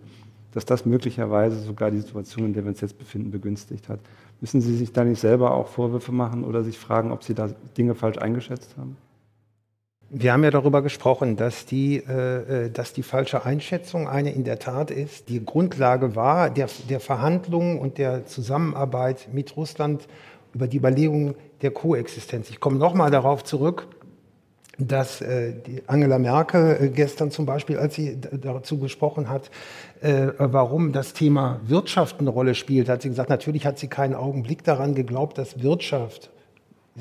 [0.53, 3.99] dass das möglicherweise sogar die Situation, in der wir uns jetzt befinden, begünstigt hat.
[4.41, 7.49] Müssen Sie sich da nicht selber auch Vorwürfe machen oder sich fragen, ob Sie da
[7.77, 8.97] Dinge falsch eingeschätzt haben?
[10.09, 14.45] Wir haben ja darüber gesprochen, dass die, äh, äh, dass die falsche Einschätzung eine in
[14.45, 15.29] der Tat ist.
[15.29, 20.07] Die Grundlage war der, der Verhandlungen und der Zusammenarbeit mit Russland
[20.55, 22.51] über die Überlegung der Koexistenz.
[22.51, 23.89] Ich komme nochmal darauf zurück,
[24.79, 25.55] dass äh,
[25.87, 29.51] Angela Merkel äh, gestern zum Beispiel, als sie dazu gesprochen hat,
[30.01, 34.15] äh, warum das Thema Wirtschaft eine Rolle spielt, hat sie gesagt, natürlich hat sie keinen
[34.15, 36.31] Augenblick daran geglaubt, dass Wirtschaft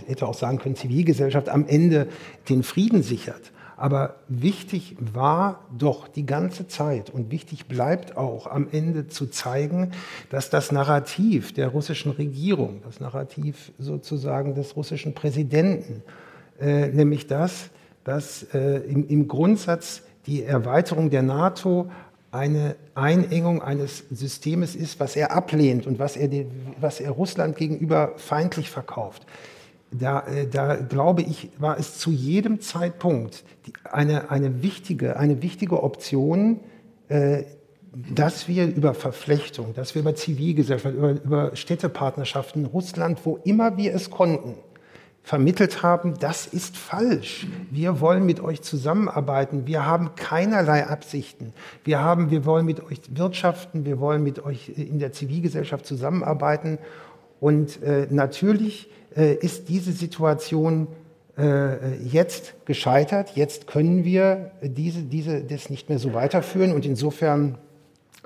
[0.08, 2.08] hätte auch sagen können, Zivilgesellschaft am Ende
[2.50, 3.52] den Frieden sichert.
[3.78, 9.92] Aber wichtig war doch die ganze Zeit und wichtig bleibt auch am Ende zu zeigen,
[10.30, 16.04] dass das Narrativ der russischen Regierung, das Narrativ sozusagen des russischen Präsidenten,
[16.60, 17.70] äh, nämlich das,
[18.04, 21.90] dass äh, im, im Grundsatz die Erweiterung der NATO
[22.32, 26.30] eine Einengung eines Systems ist, was er ablehnt und was er,
[26.80, 29.26] was er Russland gegenüber feindlich verkauft.
[29.92, 33.44] Da, äh, da glaube ich, war es zu jedem Zeitpunkt
[33.84, 36.60] eine, eine, wichtige, eine wichtige Option,
[37.08, 37.44] äh,
[38.14, 43.94] dass wir über Verflechtung, dass wir über Zivilgesellschaft, über, über Städtepartnerschaften, Russland, wo immer wir
[43.94, 44.56] es konnten,
[45.26, 47.48] vermittelt haben, das ist falsch.
[47.72, 49.66] Wir wollen mit euch zusammenarbeiten.
[49.66, 51.52] Wir haben keinerlei Absichten.
[51.84, 53.86] Wir haben, wir wollen mit euch wirtschaften.
[53.86, 56.78] Wir wollen mit euch in der Zivilgesellschaft zusammenarbeiten.
[57.40, 60.88] Und äh, natürlich äh, ist diese Situation
[61.40, 63.32] äh, jetzt gescheitert.
[63.36, 66.72] Jetzt können wir diese, diese, das nicht mehr so weiterführen.
[66.72, 67.58] Und insofern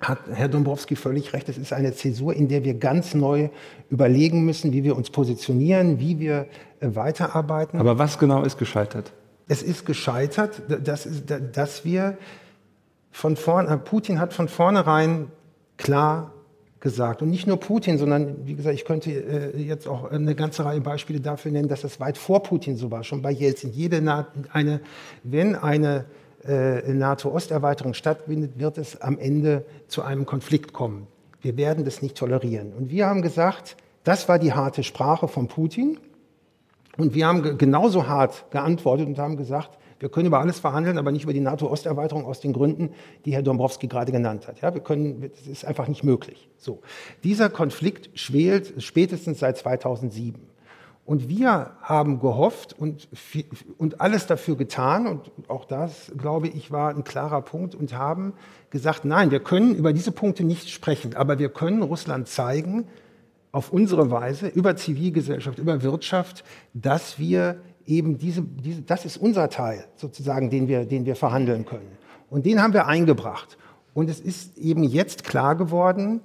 [0.01, 1.47] hat Herr Dombrowski völlig recht.
[1.47, 3.49] Es ist eine Zäsur, in der wir ganz neu
[3.89, 6.47] überlegen müssen, wie wir uns positionieren, wie wir
[6.81, 7.79] weiterarbeiten.
[7.79, 9.11] Aber was genau ist gescheitert?
[9.47, 11.07] Es ist gescheitert, dass,
[11.51, 12.17] dass wir
[13.11, 15.31] von vorn, Putin hat von vornherein
[15.77, 16.33] klar
[16.79, 17.21] gesagt.
[17.21, 20.81] Und nicht nur Putin, sondern wie gesagt, ich könnte äh, jetzt auch eine ganze Reihe
[20.81, 23.71] Beispiele dafür nennen, dass das weit vor Putin so war, schon bei Jelzin.
[23.71, 24.79] Jede Na eine,
[25.23, 26.05] wenn eine
[26.45, 31.07] äh, NATO-Osterweiterung stattfindet, wird es am Ende zu einem Konflikt kommen.
[31.41, 32.73] Wir werden das nicht tolerieren.
[32.73, 35.97] Und wir haben gesagt, das war die harte Sprache von Putin.
[36.99, 41.11] Und wir haben genauso hart geantwortet und haben gesagt, wir können über alles verhandeln, aber
[41.11, 42.91] nicht über die NATO-Osterweiterung aus den Gründen,
[43.25, 44.61] die Herr Dombrowski gerade genannt hat.
[44.61, 46.49] Ja, wir können, das ist einfach nicht möglich.
[46.57, 46.81] So.
[47.23, 50.41] Dieser Konflikt schwelt spätestens seit 2007.
[51.05, 53.07] Und wir haben gehofft und,
[53.77, 58.33] und alles dafür getan, und auch das, glaube ich, war ein klarer Punkt, und haben
[58.69, 62.87] gesagt, nein, wir können über diese Punkte nicht sprechen, aber wir können Russland zeigen,
[63.51, 69.49] auf unsere Weise, über Zivilgesellschaft, über Wirtschaft, dass wir eben diese, diese, das ist unser
[69.49, 71.97] Teil sozusagen, den wir, den wir verhandeln können.
[72.29, 73.57] Und den haben wir eingebracht.
[73.93, 76.21] Und es ist eben jetzt klar geworden,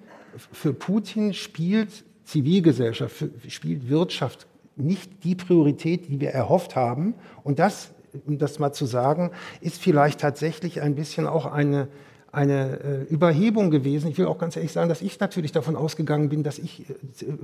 [0.53, 7.15] für Putin spielt Zivilgesellschaft, für, spielt Wirtschaft nicht die Priorität, die wir erhofft haben.
[7.43, 7.93] Und das,
[8.27, 11.89] um das mal zu sagen, ist vielleicht tatsächlich ein bisschen auch eine,
[12.35, 14.11] eine äh, Überhebung gewesen.
[14.11, 16.95] Ich will auch ganz ehrlich sagen, dass ich natürlich davon ausgegangen bin, dass, ich, äh,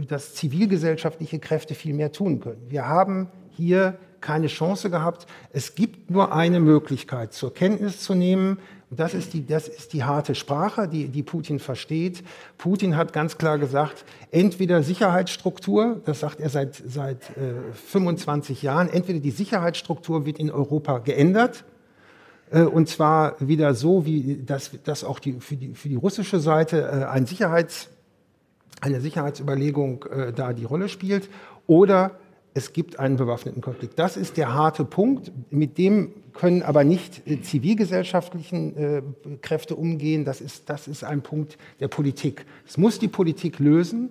[0.07, 2.63] dass zivilgesellschaftliche Kräfte viel mehr tun können.
[2.69, 5.27] Wir haben hier keine Chance gehabt.
[5.53, 8.59] Es gibt nur eine Möglichkeit, zur Kenntnis zu nehmen.
[8.91, 12.25] Das ist die, das ist die harte Sprache, die, die Putin versteht.
[12.59, 18.89] Putin hat ganz klar gesagt, entweder Sicherheitsstruktur, das sagt er seit, seit äh, 25 Jahren,
[18.89, 21.65] entweder die Sicherheitsstruktur wird in Europa geändert,
[22.59, 26.83] und zwar wieder so, wie das, das auch die, für, die, für die russische Seite
[26.83, 27.89] äh, ein Sicherheits,
[28.81, 31.29] eine Sicherheitsüberlegung äh, da die Rolle spielt,
[31.67, 32.19] oder
[32.53, 33.99] es gibt einen bewaffneten Konflikt.
[33.99, 35.31] Das ist der harte Punkt.
[35.51, 39.03] Mit dem können aber nicht äh, zivilgesellschaftlichen äh,
[39.41, 40.25] Kräfte umgehen.
[40.25, 42.45] Das ist, das ist ein Punkt der Politik.
[42.67, 44.11] Es muss die Politik lösen.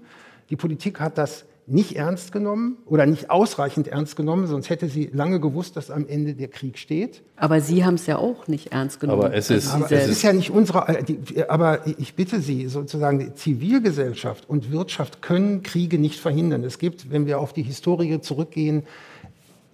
[0.50, 5.10] Die Politik hat das nicht ernst genommen oder nicht ausreichend ernst genommen, sonst hätte sie
[5.14, 7.22] lange gewusst, dass am Ende der Krieg steht.
[7.36, 9.24] Aber Sie haben es ja auch nicht ernst genommen.
[9.24, 12.68] Aber es ist, aber es ist ja nicht unsere, äh, die, aber ich bitte Sie,
[12.68, 16.64] sozusagen, die Zivilgesellschaft und Wirtschaft können Kriege nicht verhindern.
[16.64, 18.84] Es gibt, wenn wir auf die Historie zurückgehen,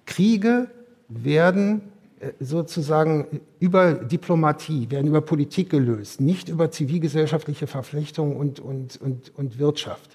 [0.05, 0.67] Kriege
[1.07, 1.94] werden äh,
[2.39, 9.59] sozusagen über Diplomatie, werden über Politik gelöst, nicht über zivilgesellschaftliche Verflechtungen und, und, und, und
[9.59, 10.09] Wirtschaft.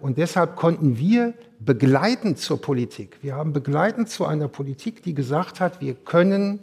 [0.00, 5.60] Und deshalb konnten wir begleitend zur Politik, wir haben begleitend zu einer Politik, die gesagt
[5.60, 6.58] hat, wir können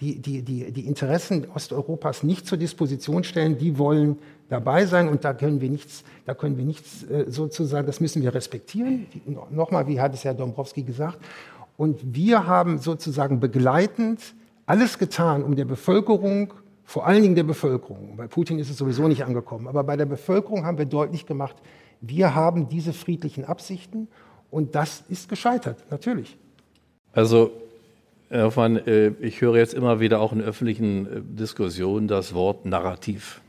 [0.00, 5.24] die, die, die, die Interessen Osteuropas nicht zur Disposition stellen, die wollen dabei sein und
[5.24, 9.06] da können wir nichts, da können wir nichts äh, sozusagen, das müssen wir respektieren.
[9.50, 11.18] Nochmal, wie hat es Herr Dombrowski gesagt.
[11.76, 14.34] Und wir haben sozusagen begleitend
[14.66, 16.52] alles getan, um der Bevölkerung
[16.84, 20.04] vor allen Dingen der Bevölkerung, bei Putin ist es sowieso nicht angekommen, aber bei der
[20.04, 21.56] Bevölkerung haben wir deutlich gemacht,
[22.00, 24.08] wir haben diese friedlichen Absichten
[24.50, 26.36] und das ist gescheitert, natürlich.
[27.12, 27.50] Also,
[28.28, 32.66] Herr Hoffmann, äh, ich höre jetzt immer wieder auch in öffentlichen äh, Diskussionen das Wort
[32.66, 33.40] Narrativ.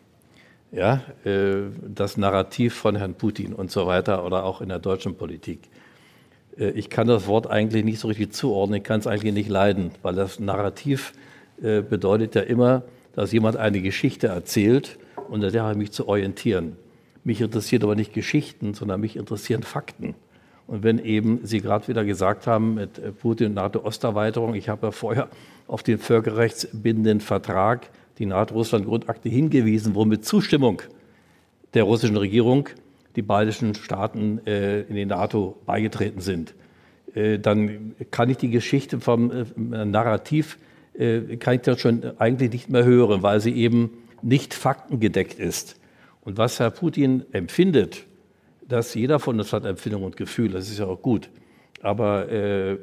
[0.71, 5.15] Ja, äh, das Narrativ von Herrn Putin und so weiter oder auch in der deutschen
[5.15, 5.69] Politik.
[6.57, 9.91] Ich kann das Wort eigentlich nicht so richtig zuordnen, ich kann es eigentlich nicht leiden,
[10.01, 11.13] weil das Narrativ
[11.57, 14.97] bedeutet ja immer, dass jemand eine Geschichte erzählt
[15.29, 16.77] und an der habe ich mich zu orientieren.
[17.25, 20.15] Mich interessiert aber nicht Geschichten, sondern mich interessieren Fakten.
[20.67, 24.87] Und wenn eben Sie gerade wieder gesagt haben mit äh, Putin und NATO-Osterweiterung, ich habe
[24.87, 25.29] ja vorher
[25.67, 30.81] auf den völkerrechtsbindenden Vertrag, die NATO-Russland-Grundakte hingewiesen, wo mit Zustimmung
[31.73, 32.69] der russischen Regierung
[33.15, 36.53] die baltischen Staaten äh, in die NATO beigetreten sind,
[37.13, 40.57] äh, dann kann ich die Geschichte vom Narrativ,
[40.97, 45.77] kann ich das schon eigentlich nicht mehr hören, weil sie eben nicht faktengedeckt ist.
[46.21, 48.05] Und was Herr Putin empfindet,
[48.67, 51.29] dass jeder von uns hat Empfindung und Gefühl, das ist ja auch gut.
[51.81, 52.77] Aber äh,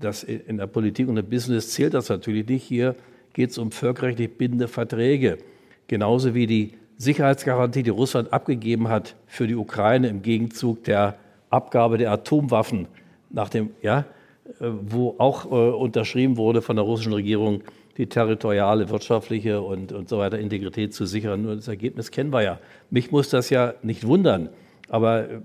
[0.00, 2.64] das in der Politik und im Business zählt das natürlich nicht.
[2.64, 2.94] Hier
[3.34, 5.38] geht es um völkerrechtlich bindende Verträge.
[5.88, 11.16] Genauso wie die Sicherheitsgarantie, die Russland abgegeben hat für die Ukraine im Gegenzug der
[11.48, 12.88] Abgabe der Atomwaffen,
[13.30, 14.00] nach dem, ja,
[14.60, 17.62] äh, wo auch äh, unterschrieben wurde von der russischen Regierung,
[17.96, 21.42] die territoriale, wirtschaftliche und, und so weiter Integrität zu sichern.
[21.42, 22.58] Nur das Ergebnis kennen wir ja.
[22.90, 24.50] Mich muss das ja nicht wundern.
[24.88, 25.40] Aber äh,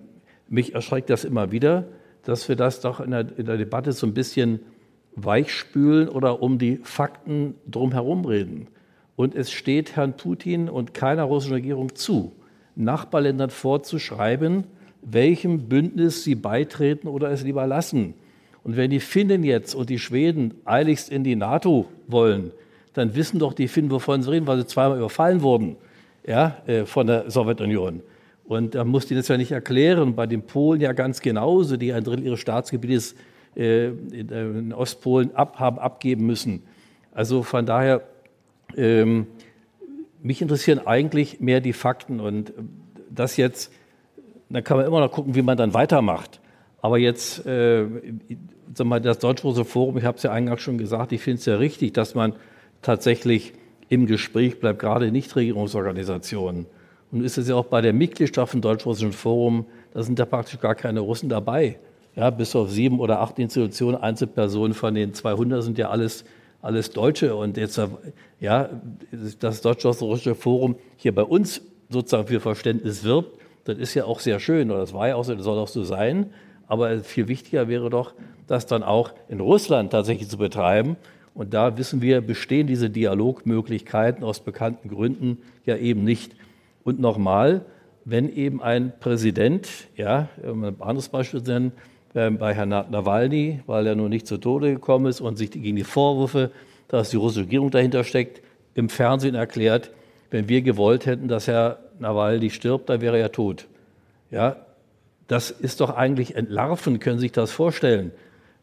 [0.49, 1.85] mich erschreckt das immer wieder,
[2.23, 4.59] dass wir das doch in der, in der Debatte so ein bisschen
[5.15, 8.67] weichspülen oder um die Fakten drumherum reden.
[9.15, 12.33] Und es steht Herrn Putin und keiner russischen Regierung zu,
[12.75, 14.65] Nachbarländern vorzuschreiben,
[15.01, 18.15] welchem Bündnis sie beitreten oder es lieber lassen.
[18.63, 22.51] Und wenn die Finnen jetzt und die Schweden eiligst in die NATO wollen,
[22.93, 25.75] dann wissen doch die Finnen, wovon sie reden, weil sie zweimal überfallen wurden
[26.25, 28.01] ja, äh, von der Sowjetunion.
[28.45, 30.15] Und da musste ich das ja nicht erklären.
[30.15, 33.15] Bei den Polen ja ganz genauso, die ein Drittel ihres Staatsgebietes
[33.55, 36.63] äh, in Ostpolen ab, haben abgeben müssen.
[37.13, 38.03] Also von daher,
[38.75, 39.27] ähm,
[40.21, 42.53] mich interessieren eigentlich mehr die Fakten und
[43.09, 43.71] das jetzt,
[44.49, 46.39] da kann man immer noch gucken, wie man dann weitermacht.
[46.81, 47.85] Aber jetzt, äh,
[48.73, 51.45] sag mal, das Deutsch-Russische Forum, ich habe es ja eingangs schon gesagt, ich finde es
[51.45, 52.33] ja richtig, dass man
[52.81, 53.53] tatsächlich
[53.89, 56.65] im Gespräch bleibt, gerade Nichtregierungsorganisationen.
[57.11, 60.59] Und ist es ja auch bei der Mitgliedschaft im Deutsch-Russischen Forum, da sind ja praktisch
[60.59, 61.77] gar keine Russen dabei.
[62.15, 66.25] Ja, bis auf sieben oder acht Institutionen, Einzelpersonen von den 200 sind ja alles,
[66.63, 67.35] alles Deutsche.
[67.35, 67.79] Und jetzt,
[68.39, 68.69] ja,
[69.39, 74.39] das Deutsch-Russische Forum hier bei uns sozusagen für Verständnis wirbt, das ist ja auch sehr
[74.39, 76.33] schön, oder das war ja auch so, das soll auch so sein.
[76.67, 78.13] Aber viel wichtiger wäre doch,
[78.47, 80.95] das dann auch in Russland tatsächlich zu betreiben.
[81.33, 86.35] Und da wissen wir, bestehen diese Dialogmöglichkeiten aus bekannten Gründen ja eben nicht.
[86.83, 87.65] Und nochmal,
[88.05, 91.71] wenn eben ein Präsident, ja, um ein anderes Beispiel zu nennen,
[92.13, 95.83] bei Herrn Nawalny, weil er nur nicht zu Tode gekommen ist und sich gegen die
[95.83, 96.51] Vorwürfe,
[96.87, 98.41] dass die russische Regierung dahinter steckt,
[98.75, 99.91] im Fernsehen erklärt,
[100.29, 103.67] wenn wir gewollt hätten, dass Herr Nawalny stirbt, dann wäre er tot.
[104.31, 104.57] Ja,
[105.27, 108.11] das ist doch eigentlich entlarven, können Sie sich das vorstellen,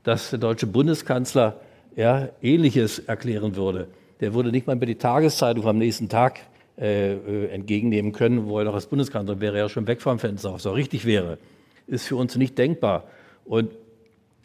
[0.03, 1.57] dass der deutsche Bundeskanzler
[1.97, 3.89] ja, Ähnliches erklären würde.
[4.21, 6.41] Der würde nicht mal über die Tageszeitung am nächsten Tag
[6.79, 10.53] äh, äh, entgegennehmen können, wo er doch als Bundeskanzler wäre, er schon weg vom Fenster,
[10.53, 11.39] was auch richtig wäre.
[11.87, 13.05] Ist für uns nicht denkbar.
[13.45, 13.71] Und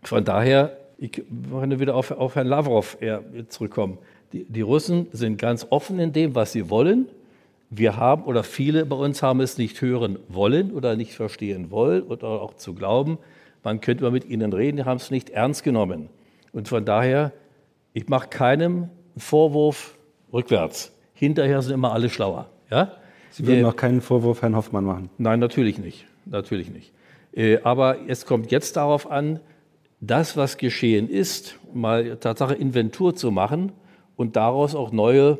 [0.03, 2.97] von daher, ich möchte wieder auf, auf Herrn Lavrov
[3.49, 3.97] zurückkommen.
[4.33, 7.07] Die, die Russen sind ganz offen in dem, was sie wollen.
[7.69, 12.03] Wir haben oder viele bei uns haben es nicht hören wollen oder nicht verstehen wollen
[12.03, 13.17] oder auch zu glauben,
[13.63, 16.09] man könnte mal mit ihnen reden, die haben es nicht ernst genommen.
[16.53, 17.33] Und von daher,
[17.93, 19.97] ich mache keinem Vorwurf
[20.31, 22.49] rückwärts hinterher sind immer alle schlauer.
[22.69, 22.91] Ja?
[23.31, 25.09] Sie würden auch keinen Vorwurf Herrn Hoffmann machen?
[25.17, 26.05] Nein, natürlich nicht.
[26.25, 26.93] Natürlich nicht.
[27.35, 29.39] Äh, aber es kommt jetzt darauf an,
[29.99, 33.71] das, was geschehen ist, mal Tatsache Inventur zu machen
[34.15, 35.39] und daraus auch neue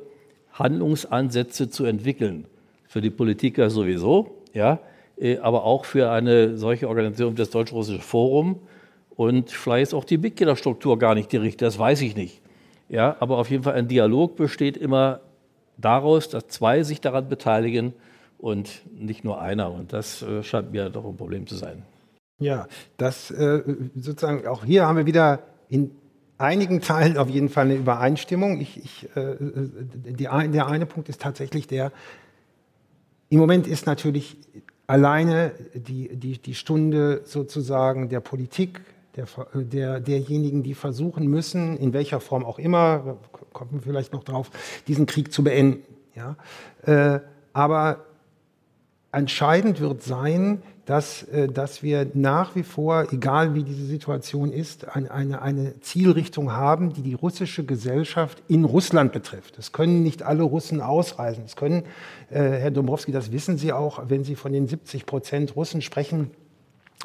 [0.54, 2.46] Handlungsansätze zu entwickeln.
[2.88, 4.80] Für die Politiker sowieso, ja,
[5.18, 8.60] äh, aber auch für eine solche Organisation wie das Deutsch-Russische Forum.
[9.16, 12.42] Und vielleicht ist auch die Mitgliederstruktur gar nicht die richtige, das weiß ich nicht.
[12.90, 15.22] Ja, aber auf jeden Fall ein Dialog besteht immer
[15.78, 17.94] daraus, dass zwei sich daran beteiligen
[18.46, 19.72] und nicht nur einer.
[19.72, 21.82] Und das äh, scheint mir doch ein Problem zu sein.
[22.40, 22.68] Ja,
[22.98, 23.64] das äh,
[23.96, 25.90] sozusagen, auch hier haben wir wieder in
[26.38, 28.62] einigen Teilen auf jeden Fall eine Übereinstimmung.
[28.62, 31.92] Ich, ich, äh, der eine Punkt ist tatsächlich der,
[33.30, 34.38] im Moment ist natürlich
[34.86, 38.82] alleine die, die, die Stunde sozusagen der Politik,
[39.16, 39.26] der,
[39.56, 43.18] der, derjenigen, die versuchen müssen, in welcher Form auch immer,
[43.54, 44.52] kommen wir vielleicht noch drauf,
[44.88, 45.82] diesen Krieg zu beenden.
[46.14, 46.36] Ja?
[47.54, 48.06] Aber
[49.16, 54.88] entscheidend wird sein, dass, äh, dass wir nach wie vor, egal wie diese Situation ist,
[54.96, 59.58] eine, eine, Zielrichtung haben, die die russische Gesellschaft in Russland betrifft.
[59.58, 61.44] Es können nicht alle Russen ausreisen.
[61.46, 61.84] Es können,
[62.30, 66.32] äh, Herr Dombrowski, das wissen Sie auch, wenn Sie von den 70 Prozent Russen sprechen,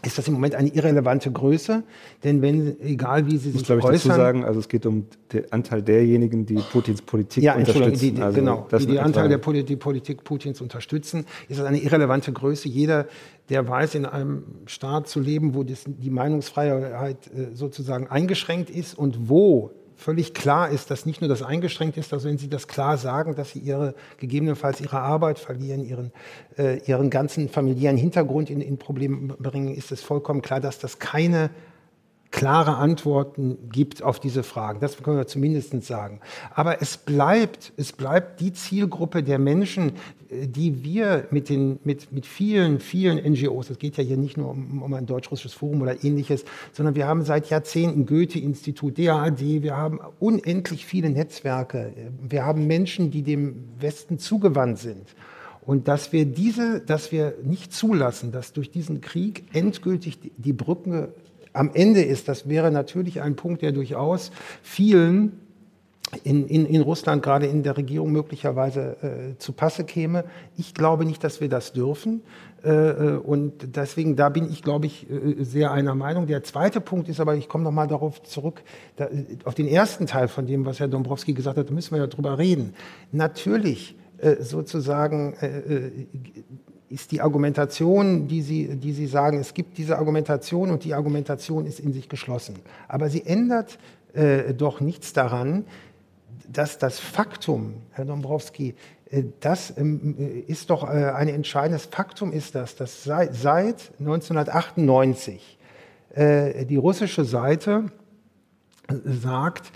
[0.03, 1.83] ist das im Moment eine irrelevante Größe,
[2.25, 3.95] denn wenn, egal wie Sie sich ich muss, äußern...
[3.95, 7.99] Ich dazu sagen, also es geht um den Anteil derjenigen, die Putins Politik ja, unterstützen.
[7.99, 11.67] Die, die, also genau, die die Anteil der Poli die Politik Putins unterstützen, ist das
[11.67, 12.69] eine irrelevante Größe.
[12.69, 13.07] Jeder,
[13.49, 18.97] der weiß, in einem Staat zu leben, wo das, die Meinungsfreiheit äh, sozusagen eingeschränkt ist
[18.97, 19.71] und wo
[20.01, 23.35] völlig klar ist, dass nicht nur das eingeschränkt ist, dass wenn Sie das klar sagen,
[23.35, 26.13] dass Sie ihre, gegebenenfalls Ihre Arbeit verlieren, Ihren,
[26.57, 30.99] äh, Ihren ganzen familiären Hintergrund in, in Probleme bringen, ist es vollkommen klar, dass das
[30.99, 31.51] keine
[32.31, 34.81] klare Antworten gibt auf diese Fragen.
[34.81, 36.21] Das können wir zumindest sagen.
[36.55, 39.93] Aber es bleibt, es bleibt die Zielgruppe der Menschen,
[40.29, 44.37] äh, die wir mit, den, mit, mit vielen, vielen NGOs, es geht ja hier nicht
[44.37, 49.41] nur um, um ein deutsch-russisches Forum oder ähnliches, sondern wir haben seit Jahrzehnten Goethe-Institut, DAAD,
[49.41, 55.15] wir haben unendlich viele Netzwerke, wir haben Menschen, die dem Westen zugewandt sind.
[55.63, 61.13] Und dass wir diese, dass wir nicht zulassen, dass durch diesen Krieg endgültig die Brücke
[61.53, 64.31] am Ende ist, das wäre natürlich ein Punkt, der durchaus
[64.63, 65.41] vielen
[66.25, 70.25] in, in, in Russland, gerade in der Regierung, möglicherweise äh, zu Passe käme.
[70.57, 72.23] Ich glaube nicht, dass wir das dürfen.
[72.65, 76.27] Äh, äh und deswegen, da bin ich, glaube ich, äh, sehr einer Meinung.
[76.27, 78.63] Der zweite Punkt ist aber, ich komme noch mal darauf zurück,
[78.97, 79.09] da,
[79.45, 82.07] auf den ersten Teil von dem, was Herr Dombrowski gesagt hat, da müssen wir ja
[82.09, 82.75] drüber reden.
[83.13, 83.97] Natürlich
[84.41, 85.35] sozusagen
[86.91, 91.65] ist die Argumentation, die Sie, die Sie sagen, es gibt diese Argumentation und die Argumentation
[91.65, 92.57] ist in sich geschlossen.
[92.89, 93.79] Aber sie ändert
[94.13, 95.65] äh, doch nichts daran,
[96.49, 98.75] dass das Faktum, Herr Dombrowski,
[99.09, 103.93] äh, das ähm, äh, ist doch äh, ein entscheidendes Faktum ist das, dass seit, seit
[104.01, 105.59] 1998
[106.15, 107.85] äh, die russische Seite
[108.89, 109.71] äh, sagt,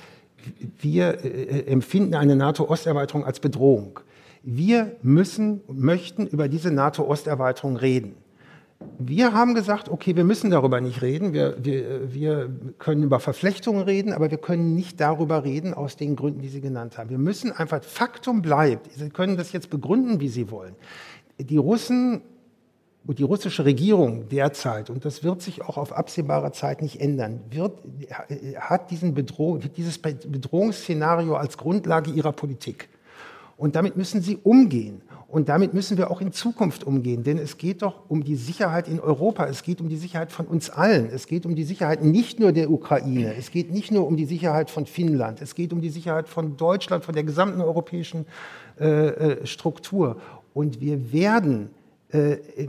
[0.80, 1.24] wir
[1.68, 4.00] empfinden eine NATO-Osterweiterung als Bedrohung.
[4.46, 8.14] Wir müssen und möchten über diese NATO-Osterweiterung reden.
[8.98, 11.32] Wir haben gesagt, okay, wir müssen darüber nicht reden.
[11.32, 16.14] Wir, wir, wir können über Verflechtungen reden, aber wir können nicht darüber reden aus den
[16.14, 17.08] Gründen, die Sie genannt haben.
[17.08, 18.92] Wir müssen einfach, Faktum bleibt.
[18.92, 20.74] Sie können das jetzt begründen, wie Sie wollen.
[21.38, 22.20] Die Russen
[23.06, 27.40] und die russische Regierung derzeit, und das wird sich auch auf absehbare Zeit nicht ändern,
[27.50, 27.78] wird,
[28.58, 32.90] hat diesen Bedroh dieses Bedrohungsszenario als Grundlage ihrer Politik.
[33.56, 35.02] Und damit müssen sie umgehen.
[35.28, 37.24] Und damit müssen wir auch in Zukunft umgehen.
[37.24, 39.46] Denn es geht doch um die Sicherheit in Europa.
[39.46, 41.08] Es geht um die Sicherheit von uns allen.
[41.12, 43.34] Es geht um die Sicherheit nicht nur der Ukraine.
[43.34, 45.42] Es geht nicht nur um die Sicherheit von Finnland.
[45.42, 48.26] Es geht um die Sicherheit von Deutschland, von der gesamten europäischen
[48.78, 50.18] äh, äh Struktur.
[50.52, 51.70] Und wir werden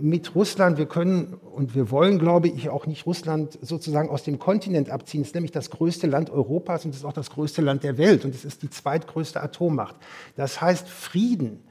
[0.01, 4.39] mit Russland, wir können und wir wollen, glaube ich, auch nicht Russland sozusagen aus dem
[4.39, 5.21] Kontinent abziehen.
[5.21, 7.97] Es ist nämlich das größte Land Europas und es ist auch das größte Land der
[7.97, 9.95] Welt und es ist die zweitgrößte Atommacht.
[10.35, 11.63] Das heißt, Frieden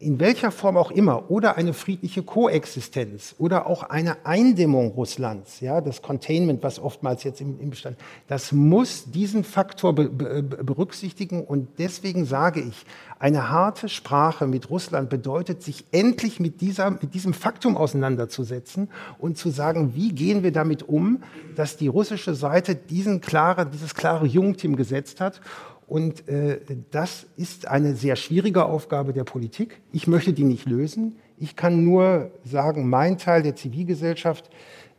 [0.00, 5.80] in welcher Form auch immer, oder eine friedliche Koexistenz oder auch eine Eindämmung Russlands, ja,
[5.80, 7.96] das Containment, was oftmals jetzt im, im Bestand,
[8.28, 11.42] das muss diesen Faktor be, be, berücksichtigen.
[11.42, 12.86] Und deswegen sage ich,
[13.18, 19.36] eine harte Sprache mit Russland bedeutet, sich endlich mit, dieser, mit diesem Faktum auseinanderzusetzen und
[19.36, 21.24] zu sagen, wie gehen wir damit um,
[21.56, 25.40] dass die russische Seite diesen klare, dieses klare Jungteam gesetzt hat
[25.88, 26.60] und äh,
[26.90, 29.80] das ist eine sehr schwierige Aufgabe der Politik.
[29.90, 31.16] Ich möchte die nicht lösen.
[31.38, 34.50] Ich kann nur sagen, mein Teil der Zivilgesellschaft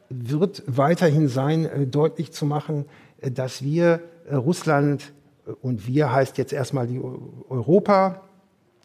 [0.10, 2.86] wird weiterhin sein, äh, deutlich zu machen,
[3.22, 5.14] äh, dass wir äh, Russland
[5.46, 8.24] äh, und wir heißt jetzt erstmal die Europa,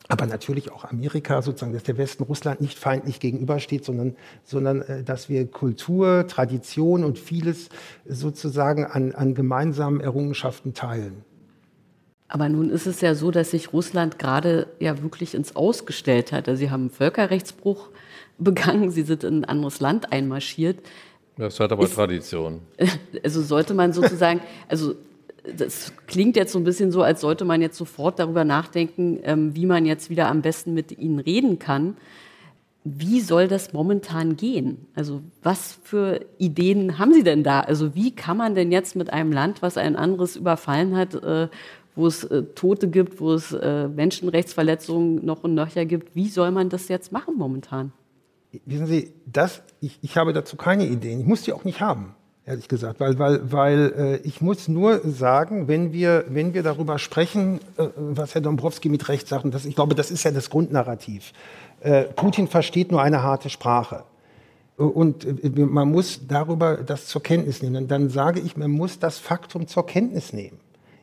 [0.08, 5.02] aber natürlich auch Amerika, sozusagen, dass der Westen Russland nicht feindlich gegenübersteht, sondern, sondern äh,
[5.02, 7.70] dass wir Kultur, Tradition und vieles
[8.06, 11.24] sozusagen an, an gemeinsamen Errungenschaften teilen.
[12.28, 16.48] Aber nun ist es ja so, dass sich Russland gerade ja wirklich ins Ausgestellt hat.
[16.48, 17.90] Also sie haben einen Völkerrechtsbruch
[18.38, 20.78] begangen, sie sind in ein anderes Land einmarschiert.
[21.36, 22.60] Das hat aber ist, Tradition.
[23.22, 24.94] Also sollte man sozusagen, also
[25.56, 29.54] das klingt jetzt so ein bisschen so, als sollte man jetzt sofort darüber nachdenken, ähm,
[29.54, 31.96] wie man jetzt wieder am besten mit ihnen reden kann.
[32.84, 34.86] Wie soll das momentan gehen?
[34.94, 37.60] Also was für Ideen haben Sie denn da?
[37.60, 41.48] Also wie kann man denn jetzt mit einem Land, was ein anderes überfallen hat, äh,
[41.94, 46.14] wo es äh, Tote gibt, wo es äh, Menschenrechtsverletzungen noch und nöcher gibt.
[46.14, 47.92] Wie soll man das jetzt machen momentan?
[48.66, 51.20] Wissen Sie, das, ich, ich habe dazu keine Ideen.
[51.20, 52.14] Ich muss die auch nicht haben.
[52.46, 56.98] ehrlich gesagt, weil, weil, weil äh, ich muss nur sagen, wenn wir, wenn wir darüber
[56.98, 60.30] sprechen, äh, was Herr Dombrowski mit Recht sagt, und das, ich glaube, das ist ja
[60.30, 61.32] das Grundnarrativ,
[61.80, 64.04] äh, Putin versteht nur eine harte Sprache.
[64.76, 67.88] Und äh, man muss darüber das zur Kenntnis nehmen.
[67.88, 70.58] Dann sage ich, man muss das Faktum zur Kenntnis nehmen.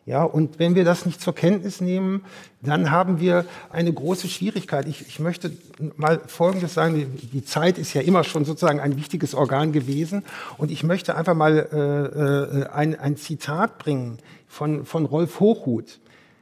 [0.08, 2.26] Ja, und wenn wir das nicht zur Kenntnis nehmen,
[2.62, 4.88] dann haben wir eine große Schwierigkeit.
[4.88, 5.52] Ich, ich möchte
[5.96, 7.20] mal Folgendes sagen.
[7.32, 10.24] Die Zeit ist ja immer schon sozusagen ein wichtiges Organ gewesen.
[10.58, 16.00] Und ich möchte einfach mal äh, äh ein, ein Zitat bringen von, von Rolf Hochhuth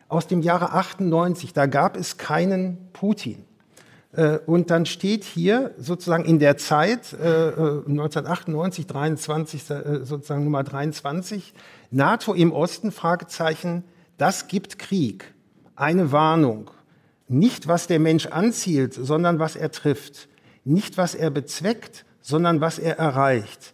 [0.07, 1.51] aus dem Jahre 98.
[1.51, 3.43] Da gab es keinen Putin.
[4.11, 11.53] Äh, und dann steht hier sozusagen in der Zeit 1998, 23, sozusagen Nummer 23,
[11.91, 13.83] NATO im Osten, Fragezeichen,
[14.17, 15.33] das gibt Krieg.
[15.75, 16.71] Eine Warnung.
[17.29, 20.27] Nicht, was der Mensch anzielt, sondern was er trifft.
[20.65, 23.73] Nicht, was er bezweckt, sondern was er erreicht.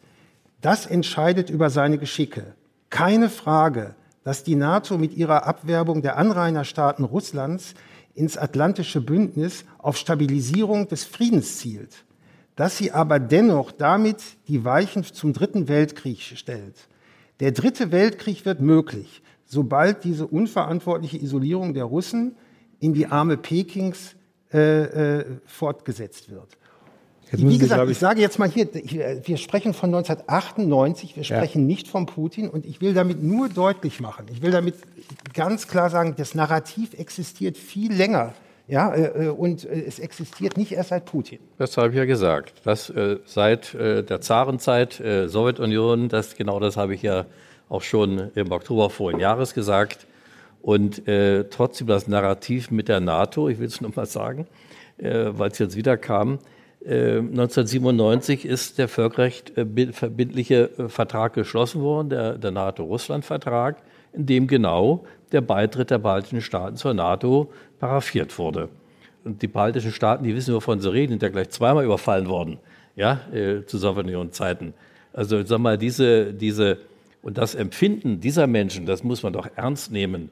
[0.61, 2.53] Das entscheidet über seine Geschicke.
[2.89, 7.73] Keine Frage, dass die NATO mit ihrer Abwerbung der Anrainerstaaten Russlands
[8.15, 12.05] ins Atlantische Bündnis auf Stabilisierung des Friedens zielt,
[12.55, 16.87] dass sie aber dennoch damit die Weichen zum Dritten Weltkrieg stellt.
[17.41, 22.35] Der dritte Weltkrieg wird möglich, sobald diese unverantwortliche Isolierung der Russen
[22.79, 24.15] in die Arme Pekings
[24.53, 26.57] äh, äh, fortgesetzt wird.
[27.37, 31.67] Wie gesagt, ich, ich, sage jetzt mal hier, wir sprechen von 1998, wir sprechen ja.
[31.67, 34.75] nicht von Putin und ich will damit nur deutlich machen, ich will damit
[35.33, 38.33] ganz klar sagen, das Narrativ existiert viel länger.
[38.67, 41.39] Ja, äh, äh und äh, es existiert nicht erst seit Putin.
[41.57, 42.53] Das habe ich ja gesagt.
[42.63, 47.25] Das äh, seit äh, der Zarenzeit, äh, Sowjetunion, das genau das habe ich ja
[47.69, 50.07] auch schon im Oktober vorigen Jahres gesagt.
[50.61, 51.03] Und
[51.51, 54.47] trotzdem das Narrativ mit der NATO, ich will es nochmal sagen,
[54.97, 56.39] weil es jetzt wieder kam,
[56.87, 59.53] 1997 ist der völkerrecht
[59.91, 63.77] verbindliche Vertrag geschlossen worden, der, der NATO-Russland-Vertrag,
[64.13, 68.69] in dem genau der Beitritt der baltischen Staaten zur NATO paraffiert wurde.
[69.23, 72.59] Und die baltischen Staaten, die wissen, wovon sie reden, sind ja gleich zweimal überfallen worden,
[72.95, 74.75] ja, äh, zu Sowjetunion-Zeiten.
[75.11, 76.77] Also, sag mal, diese, diese,
[77.23, 80.29] und das Empfinden dieser Menschen, das muss man doch ernst nehmen.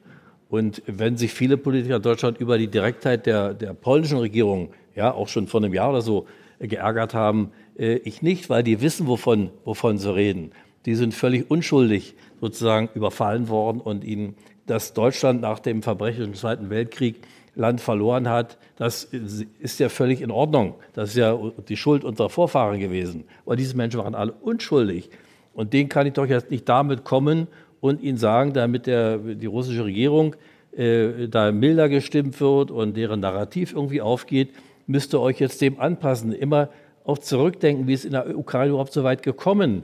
[0.49, 5.11] Und wenn sich viele Politiker in Deutschland über die Direktheit der, der polnischen Regierung, ja,
[5.11, 6.27] auch schon vor einem Jahr oder so,
[6.67, 7.51] geärgert haben.
[7.77, 10.51] Äh, ich nicht, weil die wissen, wovon, wovon sie reden.
[10.85, 14.35] Die sind völlig unschuldig sozusagen überfallen worden und ihnen,
[14.65, 17.21] dass Deutschland nach dem verbrecherischen Zweiten Weltkrieg
[17.55, 20.75] Land verloren hat, das ist ja völlig in Ordnung.
[20.93, 21.37] Das ist ja
[21.67, 23.25] die Schuld unserer Vorfahren gewesen.
[23.45, 25.09] Aber diese Menschen waren alle unschuldig.
[25.53, 27.47] Und denen kann ich doch jetzt nicht damit kommen
[27.79, 30.35] und ihnen sagen, damit der, die russische Regierung
[30.75, 34.49] äh, da milder gestimmt wird und deren Narrativ irgendwie aufgeht,
[34.87, 36.33] müsst ihr euch jetzt dem anpassen.
[36.33, 36.69] Immer
[37.03, 39.83] auch zurückdenken, wie es in der Ukraine überhaupt so weit gekommen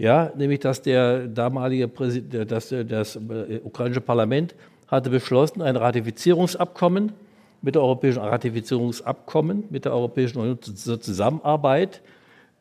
[0.00, 4.54] ja, nämlich dass der damalige Präsident, das, das äh, ukrainische Parlament
[4.88, 7.12] hatte beschlossen, ein Ratifizierungsabkommen
[7.60, 12.00] mit der europäischen Ratifizierungsabkommen mit der Europäischen Union zur Zusammenarbeit.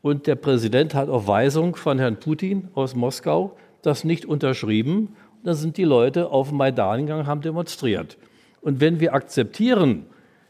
[0.01, 5.15] Und der Präsident hat auf Weisung von Herrn Putin aus Moskau das nicht unterschrieben.
[5.43, 8.17] Da sind die Leute auf den Maidan gegangen, haben demonstriert.
[8.59, 10.05] Und wenn wir akzeptieren,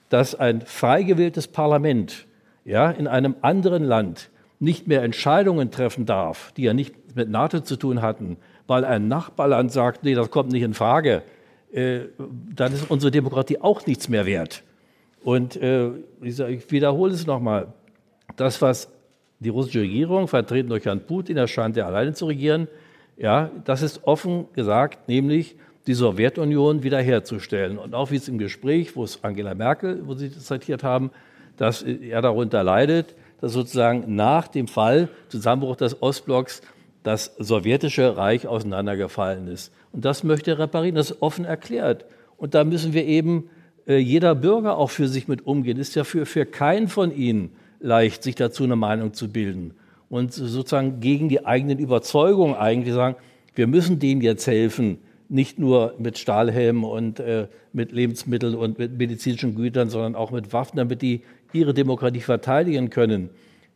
[0.10, 2.28] dass ein frei gewähltes Parlament
[2.66, 4.30] ja, in einem anderen Land
[4.60, 8.38] nicht mehr Entscheidungen treffen darf, die ja nicht mit NATO zu tun hatten,
[8.68, 11.24] weil ein Nachbarland sagt, nee, das kommt nicht in Frage,
[11.72, 12.02] äh,
[12.54, 14.64] dann ist unsere Demokratie auch nichts mehr wert.
[15.24, 15.92] Und äh,
[16.22, 17.74] ich, sag, ich wiederhole es nochmal,
[18.36, 18.92] das, was
[19.40, 22.68] die russische Regierung, vertreten durch Herrn Putin, erscheint ja alleine zu regieren,
[23.18, 25.56] ja, das ist offen gesagt, nämlich
[25.90, 27.80] die Sowjetunion wiederherzustellen.
[27.80, 31.10] Und auch wie es im Gespräch, wo es Angela Merkel, wo Sie das zitiert haben,
[31.58, 36.62] dass er darunter leidet, dass sozusagen nach dem Fall, Zusammenbruch des Ostblocks,
[37.02, 39.74] das sowjetische Reich auseinandergefallen ist.
[39.92, 42.06] Und das möchte er reparieren, das ist offen erklärt.
[42.38, 43.50] Und da müssen wir eben
[43.88, 45.80] äh, jeder Bürger auch für sich mit umgehen.
[45.80, 49.74] Ist ja für, für keinen von ihnen leicht, sich dazu eine Meinung zu bilden.
[50.08, 53.16] Und sozusagen gegen die eigenen Überzeugungen eigentlich sagen,
[53.56, 55.00] wir müssen denen jetzt helfen,
[55.30, 60.54] nicht nur mit Stahlhelmen und äh, mit Lebensmitteln und mit medizinischen Gütern, sondern auch mit
[60.54, 61.22] Waffen, damit die
[61.54, 63.30] ihre Demokratie verteidigen können.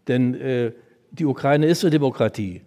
[0.08, 0.72] Denn äh,
[1.12, 2.62] die Ukraine ist eine Demokratie.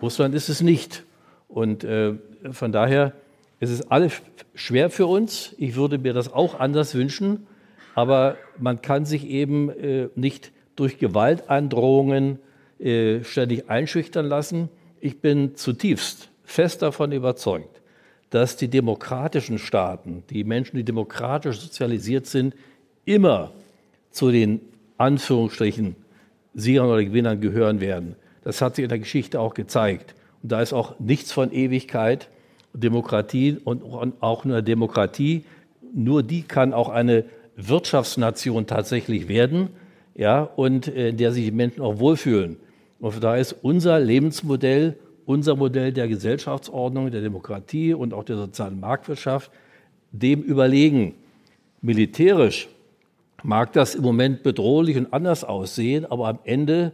[0.00, 1.04] Russland ist es nicht.
[1.48, 2.14] Und äh,
[2.52, 3.12] von daher
[3.60, 4.22] ist es alles
[4.54, 5.54] schwer für uns.
[5.58, 7.46] Ich würde mir das auch anders wünschen.
[7.94, 12.38] Aber man kann sich eben äh, nicht durch Gewaltandrohungen
[12.78, 14.68] äh, ständig einschüchtern lassen.
[15.00, 17.82] Ich bin zutiefst fest davon überzeugt,
[18.30, 22.54] dass die demokratischen Staaten, die Menschen, die demokratisch sozialisiert sind,
[23.04, 23.52] immer
[24.10, 24.60] zu den
[24.98, 25.96] Anführungsstrichen
[26.54, 28.16] Siegern oder Gewinnern gehören werden.
[28.42, 30.14] Das hat sich in der Geschichte auch gezeigt.
[30.42, 32.28] Und da ist auch nichts von Ewigkeit.
[32.76, 33.82] Demokratie und
[34.20, 35.44] auch nur Demokratie,
[35.94, 37.24] nur die kann auch eine
[37.56, 39.70] Wirtschaftsnation tatsächlich werden,
[40.14, 42.56] ja, und äh, in der sich die Menschen auch wohlfühlen.
[42.98, 44.96] Und da ist unser Lebensmodell,
[45.26, 49.50] unser Modell der Gesellschaftsordnung, der Demokratie und auch der sozialen Marktwirtschaft
[50.12, 51.14] dem überlegen.
[51.82, 52.68] Militärisch
[53.42, 56.92] mag das im Moment bedrohlich und anders aussehen, aber am Ende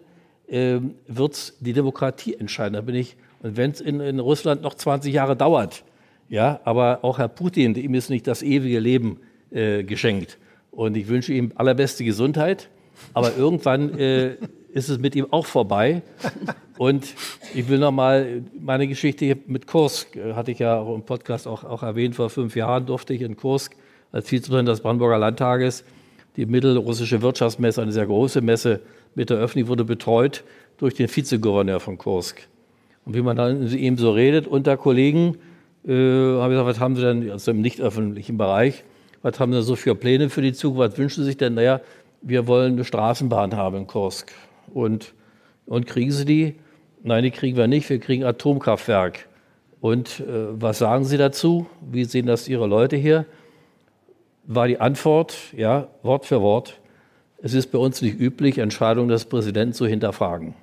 [0.49, 2.75] äh, wird die Demokratie entscheiden.
[2.75, 5.85] Da bin ich, und wenn es in, in, Russland noch 20 Jahre dauert,
[6.29, 9.21] ja, aber auch Herr Putin, ihm ist nicht das ewige Leben
[9.51, 10.39] äh, geschenkt.
[10.71, 12.71] Und ich wünsche ihm allerbeste Gesundheit,
[13.13, 14.37] aber irgendwann äh,
[14.73, 16.03] ist es mit ihm auch vorbei.
[16.79, 17.15] Und
[17.55, 21.47] ich will noch mal meine Geschichte mit Kursk, äh, hatte ich ja auch im Podcast
[21.47, 23.77] auch, auch erwähnt, vor fünf Jahren durfte ich in Kursk
[24.11, 25.85] als Vizepräsident des Brandenburger Landtages
[26.37, 28.81] die mittelrussische Wirtschaftsmesse, eine sehr große Messe
[29.15, 30.45] mit der wurde betreut
[30.79, 32.49] durch den Vizegouverneur von Kursk.
[33.05, 35.37] Und wie man dann eben so redet unter Kollegen,
[35.87, 38.85] äh, habe ich gesagt, was haben Sie denn, also im nicht öffentlichen Bereich,
[39.23, 41.55] was haben Sie so für Pläne für die Zukunft, was wünschen Sie sich denn?
[41.55, 41.81] Naja,
[42.23, 44.33] wir wollen eine Straßenbahn haben in Kursk.
[44.73, 45.15] Und,
[45.67, 46.57] und kriegen Sie die?
[47.03, 49.29] Nein, die kriegen wir nicht, wir kriegen Atomkraftwerk.
[49.81, 51.67] Und äh, was sagen Sie dazu?
[51.81, 53.27] Wie sehen das Ihre Leute hier?
[54.45, 56.81] War die Antwort, ja, Wort für Wort,
[57.45, 60.55] es ist bei uns nicht üblich, Entscheidungen des Präsidenten zu hinterfragen.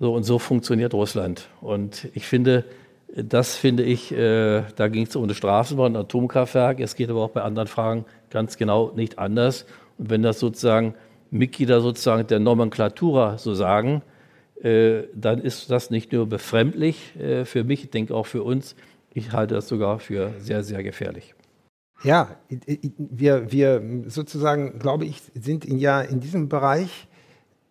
[0.00, 1.48] So und so funktioniert Russland.
[1.60, 2.64] Und ich finde,
[3.14, 6.80] das finde ich, äh, da ging es um eine Straßenbahn, ein Atomkraftwerk.
[6.80, 9.66] Es geht aber auch bei anderen Fragen ganz genau nicht anders.
[9.98, 10.94] Und wenn das sozusagen
[11.30, 14.02] Mitglieder sozusagen der Nomenklatura so sagen,
[14.62, 18.74] äh, dann ist das nicht nur befremdlich äh, für mich, ich denke auch für uns.
[19.14, 21.34] Ich halte das sogar für sehr, sehr gefährlich.
[22.04, 22.36] Ja,
[22.96, 27.08] wir, wir sozusagen, glaube ich, sind in, ja in diesem Bereich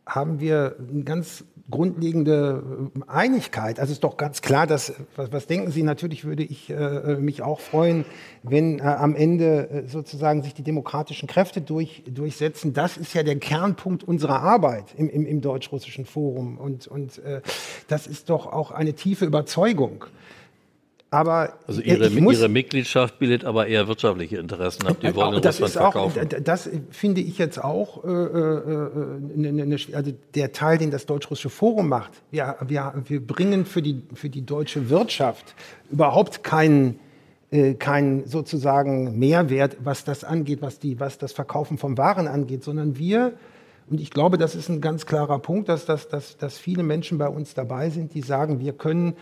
[0.05, 3.79] haben wir eine ganz grundlegende Einigkeit.
[3.79, 7.41] Also ist doch ganz klar, dass, was, was denken Sie, natürlich würde ich äh, mich
[7.41, 8.05] auch freuen,
[8.43, 12.73] wenn äh, am Ende äh, sozusagen sich die demokratischen Kräfte durch, durchsetzen.
[12.73, 16.57] Das ist ja der Kernpunkt unserer Arbeit im, im, im Deutsch-Russischen Forum.
[16.57, 17.41] Und, und äh,
[17.89, 20.05] das ist doch auch eine tiefe Überzeugung.
[21.09, 24.97] Aber also ihre, ihre, Mitgliedschaft bildet aber eher wirtschaftliche Interessen ab.
[24.99, 26.19] Die wollen das Russland verkaufen.
[26.19, 28.89] Auch, das finde ich jetzt auch, äh, äh,
[29.35, 32.11] ne, ne, ne, also der Teil, den das Deutsch-Russische Forum macht.
[32.29, 35.55] Wir, wir, wir bringen für die, für die deutsche Wirtschaft
[35.89, 36.99] überhaupt keinen
[37.49, 42.65] äh, keinen sozusagen Mehrwert, was das angeht, was, die, was das Verkaufen von Waren angeht,
[42.65, 43.31] sondern wir,
[43.89, 47.17] und ich glaube, das ist ein ganz klarer Punkt, dass, dass, dass, dass viele Menschen
[47.17, 49.15] bei uns dabei sind, die sagen, wir können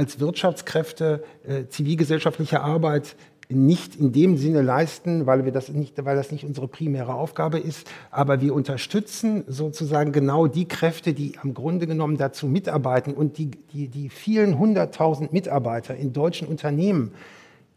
[0.00, 3.16] als Wirtschaftskräfte äh, zivilgesellschaftliche Arbeit
[3.50, 7.58] nicht in dem Sinne leisten, weil, wir das nicht, weil das nicht unsere primäre Aufgabe
[7.58, 7.86] ist.
[8.10, 13.50] Aber wir unterstützen sozusagen genau die Kräfte, die am Grunde genommen dazu mitarbeiten und die,
[13.74, 17.12] die, die vielen hunderttausend Mitarbeiter in deutschen Unternehmen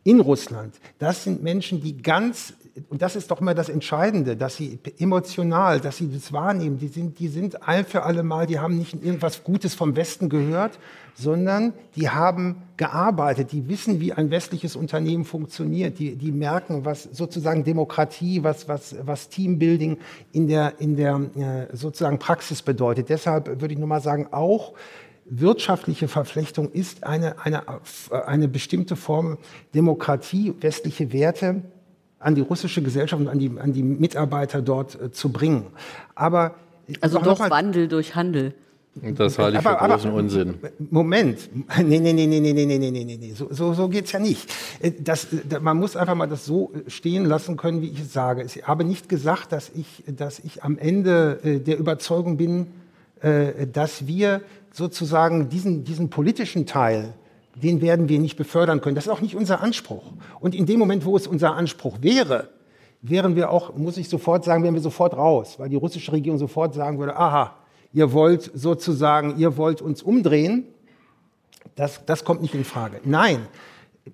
[0.06, 0.76] in Russland.
[1.00, 2.54] Das sind Menschen, die ganz
[2.90, 6.80] und das ist doch immer das Entscheidende, dass sie emotional, dass sie das wahrnehmen.
[6.80, 10.28] Die sind, die sind ein für alle Mal, die haben nicht irgendwas Gutes vom Westen
[10.28, 10.80] gehört,
[11.14, 17.04] sondern die haben gearbeitet, die wissen, wie ein westliches Unternehmen funktioniert, die, die merken, was
[17.04, 20.00] sozusagen Demokratie, was, was, was Teambuilding
[20.32, 21.22] in der, in der
[21.72, 23.10] äh, sozusagen Praxis bedeutet.
[23.10, 24.74] Deshalb würde ich nur mal sagen, auch
[25.26, 27.64] wirtschaftliche Verflechtung ist eine, eine,
[28.26, 29.38] eine bestimmte Form
[29.76, 31.62] Demokratie, westliche Werte
[32.24, 35.68] an die russische Gesellschaft und an die, an die Mitarbeiter dort äh, zu bringen.
[36.16, 36.56] Aber
[37.02, 38.54] also doch mal, Wandel durch Handel.
[38.96, 40.56] Das halte ich aber, für großen aber, Unsinn.
[40.92, 41.50] Moment,
[41.84, 44.20] nee, nee, nee, nee, nee, nee, nee, nee, nee, nee, so, so, so geht's ja
[44.20, 44.48] nicht.
[44.82, 45.28] Äh, das,
[45.62, 48.44] man muss einfach mal das so stehen lassen können, wie ich es sage.
[48.44, 52.68] Ich habe nicht gesagt, dass ich, dass ich am Ende äh, der Überzeugung bin,
[53.22, 57.14] äh, dass wir sozusagen diesen, diesen politischen Teil
[57.56, 58.96] den werden wir nicht befördern können.
[58.96, 60.04] Das ist auch nicht unser Anspruch.
[60.40, 62.50] Und in dem Moment, wo es unser Anspruch wäre,
[63.02, 66.40] wären wir auch, muss ich sofort sagen, wären wir sofort raus, weil die russische Regierung
[66.40, 67.56] sofort sagen würde, aha,
[67.92, 70.66] ihr wollt sozusagen, ihr wollt uns umdrehen.
[71.76, 73.00] Das, das kommt nicht in Frage.
[73.04, 73.48] Nein,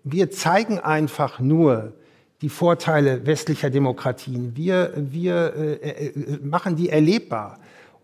[0.03, 1.93] wir zeigen einfach nur
[2.41, 4.55] die Vorteile westlicher Demokratien.
[4.55, 7.59] Wir, wir äh, äh, machen die erlebbar.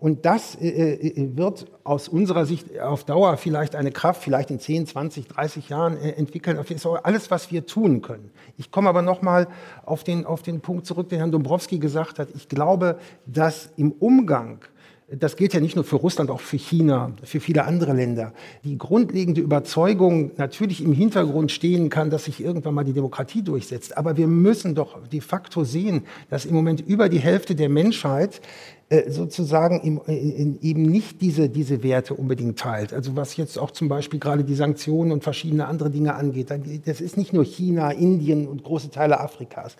[0.06, 4.60] Und das äh, äh, wird aus unserer Sicht auf Dauer vielleicht eine Kraft, vielleicht in
[4.60, 6.58] 10, 20, 30 Jahren äh, entwickeln.
[6.58, 8.30] Das ist alles, was wir tun können.
[8.56, 9.47] Ich komme aber nochmal
[9.84, 12.28] auf den, auf den Punkt zurück, den Herrn Dombrowski gesagt hat.
[12.36, 14.60] Ich glaube, dass im Umgang
[15.08, 18.34] das gilt ja nicht nur für Russland, auch für China, für viele andere Länder,
[18.64, 23.97] die grundlegende Überzeugung natürlich im Hintergrund stehen kann, dass sich irgendwann mal die Demokratie durchsetzt.
[23.97, 28.38] Aber wir müssen doch de facto sehen, dass im Moment über die Hälfte der Menschheit
[28.38, 28.74] äh,
[29.08, 32.94] sozusagen im, in, eben nicht diese, diese Werte unbedingt teilt.
[32.94, 36.52] Also was jetzt auch zum Beispiel gerade die Sanktionen und verschiedene andere Dinge angeht.
[36.86, 39.76] Das ist nicht nur China, Indien und große Teile Afrikas.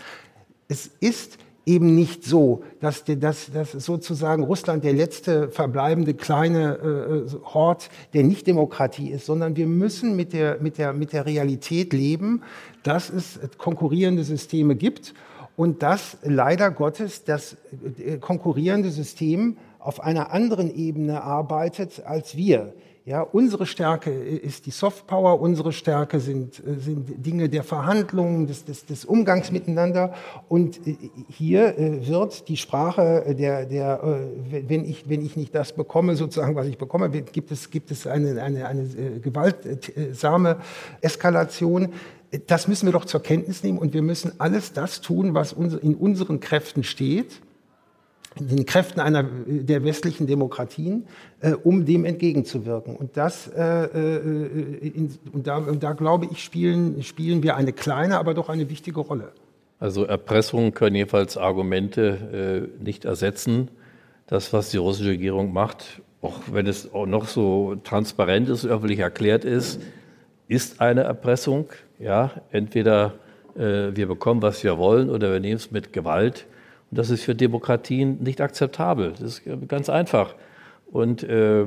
[0.68, 1.38] Es ist
[1.68, 8.24] eben nicht so, dass, dass, dass sozusagen Russland der letzte verbleibende kleine äh, Hort der
[8.24, 12.41] Nichtdemokratie ist, sondern wir müssen mit der, mit, der, mit der Realität leben,
[12.84, 15.14] dass es konkurrierende Systeme gibt
[15.56, 17.58] und dass leider Gottes das
[17.97, 22.74] äh, konkurrierende System auf einer anderen Ebene arbeitet als wir.
[23.08, 28.66] Ja, unsere Stärke ist die Softpower, unsere Stärke sind, äh, sind Dinge der Verhandlungen, des,
[28.66, 30.16] des, des Umgangs miteinander.
[30.49, 30.97] Und äh,
[31.30, 36.56] hier äh, wird die Sprache der, der wenn, ich, wenn ich nicht das bekomme, sozusagen,
[36.56, 40.58] was ich bekomme, gibt es, gibt es eine, eine, eine gewaltsame
[41.01, 41.89] Eskalation.
[42.47, 45.95] Das müssen wir doch zur Kenntnis nehmen und wir müssen alles das tun, was in
[45.95, 47.41] unseren Kräften steht
[48.39, 51.07] den Kräften einer der westlichen Demokratien,
[51.39, 52.95] äh, um dem entgegenzuwirken.
[52.95, 58.19] Und das äh, äh, in, und da, da glaube ich spielen spielen wir eine kleine,
[58.19, 59.32] aber doch eine wichtige Rolle.
[59.80, 63.69] Also Erpressungen können jedenfalls Argumente äh, nicht ersetzen.
[64.28, 68.99] Das, was die russische Regierung macht, auch wenn es auch noch so transparent ist, öffentlich
[68.99, 69.80] erklärt ist,
[70.47, 71.67] ist eine Erpressung.
[71.99, 73.13] Ja, entweder
[73.55, 76.45] äh, wir bekommen, was wir wollen, oder wir nehmen es mit Gewalt.
[76.91, 79.11] Und das ist für Demokratien nicht akzeptabel.
[79.19, 80.35] Das ist ganz einfach.
[80.91, 81.65] Und äh,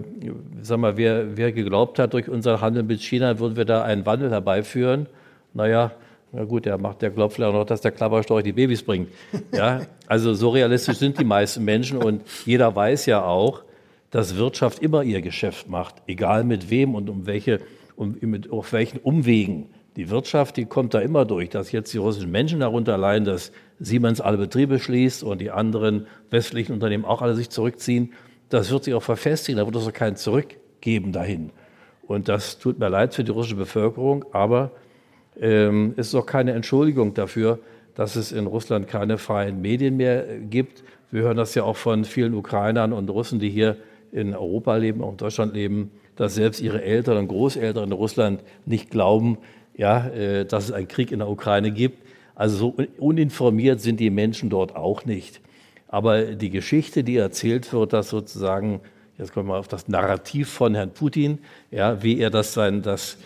[0.62, 4.06] sag mal, wer, wer geglaubt hat, durch unser Handel mit China würden wir da einen
[4.06, 5.06] Wandel herbeiführen,
[5.54, 5.92] naja,
[6.32, 9.08] na gut, der macht, der glaubt vielleicht auch noch, dass der Klapperstorch die Babys bringt.
[9.52, 13.62] Ja, also so realistisch sind die meisten Menschen und jeder weiß ja auch,
[14.10, 17.60] dass Wirtschaft immer ihr Geschäft macht, egal mit wem und um welche,
[17.96, 19.66] um, mit, auf welchen Umwegen.
[19.98, 23.50] Die Wirtschaft, die kommt da immer durch, dass jetzt die russischen Menschen darunter leiden, dass
[23.80, 28.12] Siemens alle Betriebe schließt und die anderen westlichen Unternehmen auch alle sich zurückziehen.
[28.48, 31.50] Das wird sich auch verfestigen, da wird es auch kein Zurückgeben dahin.
[32.06, 34.70] Und das tut mir leid für die russische Bevölkerung, aber
[35.40, 37.58] ähm, es ist auch keine Entschuldigung dafür,
[37.96, 40.84] dass es in Russland keine freien Medien mehr gibt.
[41.10, 43.76] Wir hören das ja auch von vielen Ukrainern und Russen, die hier
[44.12, 48.44] in Europa leben, auch in Deutschland leben, dass selbst ihre Eltern und Großeltern in Russland
[48.64, 49.38] nicht glauben,
[49.78, 52.06] ja, äh, dass es einen Krieg in der Ukraine gibt.
[52.34, 55.40] Also so uninformiert sind die Menschen dort auch nicht.
[55.88, 58.80] Aber die Geschichte, die erzählt wird, dass sozusagen,
[59.16, 61.38] jetzt kommen wir auf das Narrativ von Herrn Putin,
[61.70, 63.16] ja, wie er das sein, das,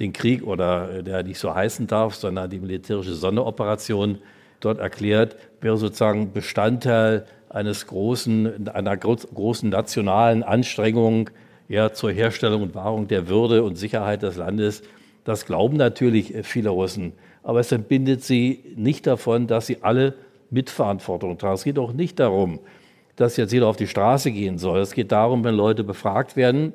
[0.00, 4.18] den Krieg oder äh, der nicht so heißen darf, sondern die militärische Sonderoperation
[4.60, 11.30] dort erklärt, wäre sozusagen Bestandteil eines großen, einer großen nationalen Anstrengung
[11.68, 14.82] ja, zur Herstellung und Wahrung der Würde und Sicherheit des Landes
[15.28, 17.12] das glauben natürlich äh, viele Russen.
[17.42, 20.14] Aber es entbindet sie nicht davon, dass sie alle
[20.50, 21.54] Mitverantwortung tragen.
[21.54, 22.60] Es geht auch nicht darum,
[23.14, 24.80] dass jetzt jeder auf die Straße gehen soll.
[24.80, 26.72] Es geht darum, wenn Leute befragt werden,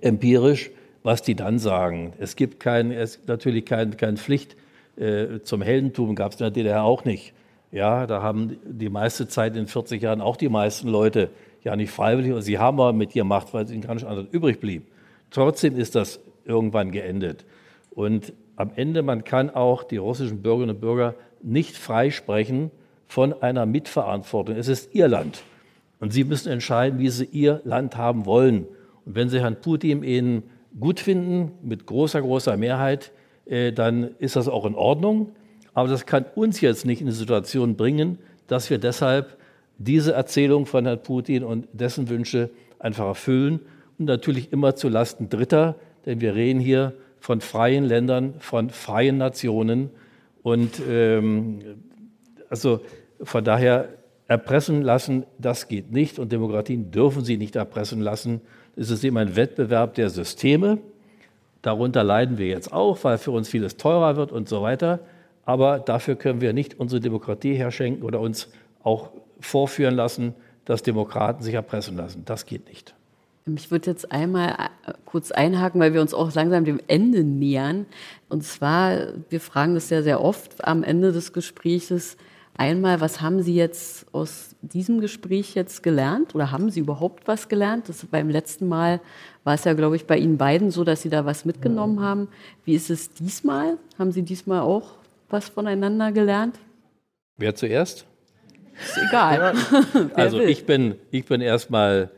[0.00, 0.70] empirisch,
[1.02, 2.14] was die dann sagen.
[2.18, 4.56] Es gibt kein, es natürlich keine kein Pflicht
[4.96, 7.34] äh, zum Heldentum, gab es in der DDR auch nicht.
[7.70, 11.28] Ja, da haben die meiste Zeit in 40 Jahren auch die meisten Leute
[11.62, 14.06] ja nicht freiwillig und sie haben aber mit ihr Macht, weil es ihnen gar nicht
[14.06, 14.86] anders übrig blieb.
[15.30, 17.44] Trotzdem ist das irgendwann geendet.
[17.94, 22.70] Und am Ende, man kann auch die russischen Bürgerinnen und Bürger nicht freisprechen
[23.06, 24.56] von einer Mitverantwortung.
[24.56, 25.42] Es ist ihr Land.
[26.00, 28.66] Und sie müssen entscheiden, wie sie ihr Land haben wollen.
[29.04, 30.44] Und wenn sie Herrn Putin ihnen
[30.78, 33.12] gut finden, mit großer, großer Mehrheit,
[33.46, 35.32] äh, dann ist das auch in Ordnung.
[35.72, 39.38] Aber das kann uns jetzt nicht in die Situation bringen, dass wir deshalb
[39.78, 43.60] diese Erzählung von Herrn Putin und dessen Wünsche einfach erfüllen
[43.98, 45.76] und natürlich immer zu Lasten Dritter,
[46.06, 46.94] denn wir reden hier
[47.24, 49.88] von freien Ländern, von freien Nationen.
[50.42, 51.60] Und ähm,
[52.50, 52.82] also
[53.22, 53.88] von daher
[54.28, 56.18] erpressen lassen, das geht nicht.
[56.18, 58.42] Und Demokratien dürfen sie nicht erpressen lassen.
[58.76, 60.80] Es ist eben ein Wettbewerb der Systeme.
[61.62, 65.00] Darunter leiden wir jetzt auch, weil für uns vieles teurer wird und so weiter.
[65.46, 68.50] Aber dafür können wir nicht unsere Demokratie herschenken oder uns
[68.82, 70.34] auch vorführen lassen,
[70.66, 72.26] dass Demokraten sich erpressen lassen.
[72.26, 72.94] Das geht nicht.
[73.46, 74.52] Ich würde jetzt einmal
[74.86, 77.84] äh, kurz einhaken, weil wir uns auch langsam dem Ende nähern.
[78.30, 82.16] Und zwar, wir fragen das ja sehr oft am Ende des Gespräches.
[82.56, 87.48] Einmal, was haben Sie jetzt aus diesem Gespräch jetzt gelernt oder haben Sie überhaupt was
[87.48, 87.88] gelernt?
[87.88, 89.00] Das beim letzten Mal
[89.42, 92.28] war es ja, glaube ich, bei Ihnen beiden so, dass Sie da was mitgenommen haben.
[92.64, 93.76] Wie ist es diesmal?
[93.98, 94.92] Haben Sie diesmal auch
[95.28, 96.58] was voneinander gelernt?
[97.36, 98.06] Wer zuerst?
[98.82, 99.54] Ist egal.
[100.14, 102.10] also ich bin, ich bin erstmal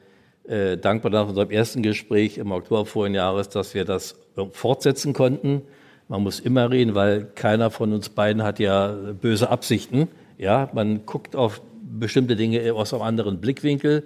[0.49, 4.17] äh, dankbar nach unserem ersten Gespräch im Oktober vorigen Jahres, dass wir das
[4.53, 5.63] fortsetzen konnten.
[6.09, 10.09] Man muss immer reden, weil keiner von uns beiden hat ja böse Absichten.
[10.39, 14.05] Ja, man guckt auf bestimmte Dinge aus einem anderen Blickwinkel.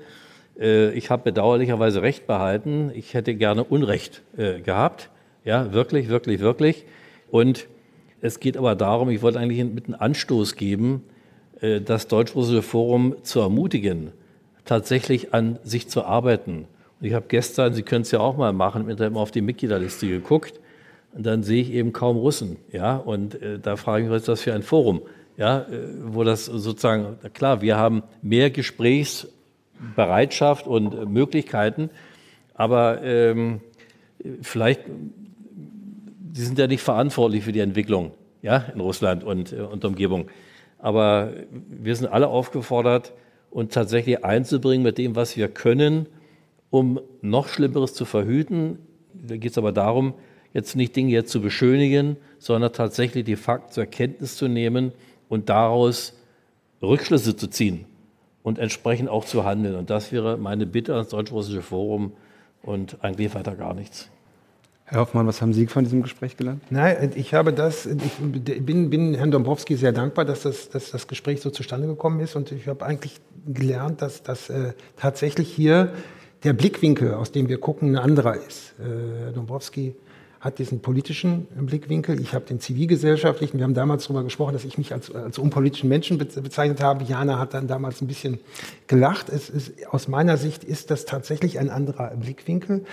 [0.59, 2.91] Äh, ich habe bedauerlicherweise Recht behalten.
[2.95, 5.11] Ich hätte gerne Unrecht äh, gehabt.
[5.45, 6.85] Ja, wirklich, wirklich, wirklich.
[7.31, 7.67] Und
[8.21, 11.03] es geht aber darum, ich wollte eigentlich mit einem Anstoß geben,
[11.61, 14.13] äh, das Deutsch-Russische Forum zu ermutigen,
[14.65, 16.67] tatsächlich an sich zu arbeiten.
[17.01, 19.41] Und ich habe gestern, Sie können es ja auch mal machen, Internet mal auf die
[19.41, 20.61] Mitgliederliste geguckt
[21.13, 22.57] und dann sehe ich eben kaum Russen.
[22.73, 25.03] Ja, und äh, da frage ich mich, was ist das für ein Forum?
[25.37, 25.67] Ja, äh,
[26.05, 31.91] wo das sozusagen, klar, wir haben mehr Gesprächsbereitschaft und äh, Möglichkeiten,
[32.55, 33.61] aber ähm,
[34.43, 38.11] vielleicht, die sind ja nicht verantwortlich für die Entwicklung
[38.43, 40.29] ja, in Russland und, äh, und Umgebung.
[40.79, 43.13] Aber wir sind alle aufgefordert,
[43.51, 46.07] uns tatsächlich einzubringen mit dem, was wir können,
[46.71, 48.79] um noch Schlimmeres zu verhüten.
[49.13, 50.15] Da geht es aber darum,
[50.55, 54.93] jetzt nicht Dinge jetzt zu beschönigen, sondern tatsächlich die Fakten zur Kenntnis zu nehmen
[55.29, 56.15] und daraus
[56.83, 57.85] Rückschlüsse zu ziehen
[58.43, 59.75] und entsprechend auch zu handeln.
[59.77, 62.13] Und das wäre meine Bitte ans Deutsch-Russische Forum
[62.63, 64.11] und eigentlich weiter gar nichts.
[64.91, 66.65] Herr Hoffmann, was haben Sie von diesem Gespräch gelernt?
[66.69, 71.07] Nein, ich habe das, ich bin, bin Herrn Dombrowski sehr dankbar, dass das, dass das
[71.07, 72.35] Gespräch so zustande gekommen ist.
[72.35, 75.93] Und ich habe eigentlich gelernt, dass, dass äh, tatsächlich hier
[76.43, 78.75] der Blickwinkel, aus dem wir gucken, ein anderer ist.
[78.81, 79.95] Äh, Herr Dombrowski
[80.41, 83.59] hat diesen politischen Blickwinkel, ich habe den zivilgesellschaftlichen.
[83.59, 87.05] Wir haben damals darüber gesprochen, dass ich mich als, als unpolitischen Menschen bezeichnet habe.
[87.05, 88.41] Jana hat dann damals ein bisschen
[88.87, 89.29] gelacht.
[89.29, 92.87] Es ist, aus meiner Sicht ist das tatsächlich ein anderer Blickwinkel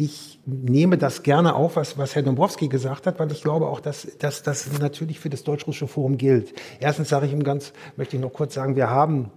[0.00, 3.80] ich nehme das gerne auf, was, was Herr Dombrowski gesagt hat, weil ich glaube auch,
[3.80, 6.54] dass, dass das natürlich für das Deutsch-Russische Forum gilt.
[6.80, 9.30] Erstens sage ich ihm ganz, möchte ich noch kurz sagen, wir haben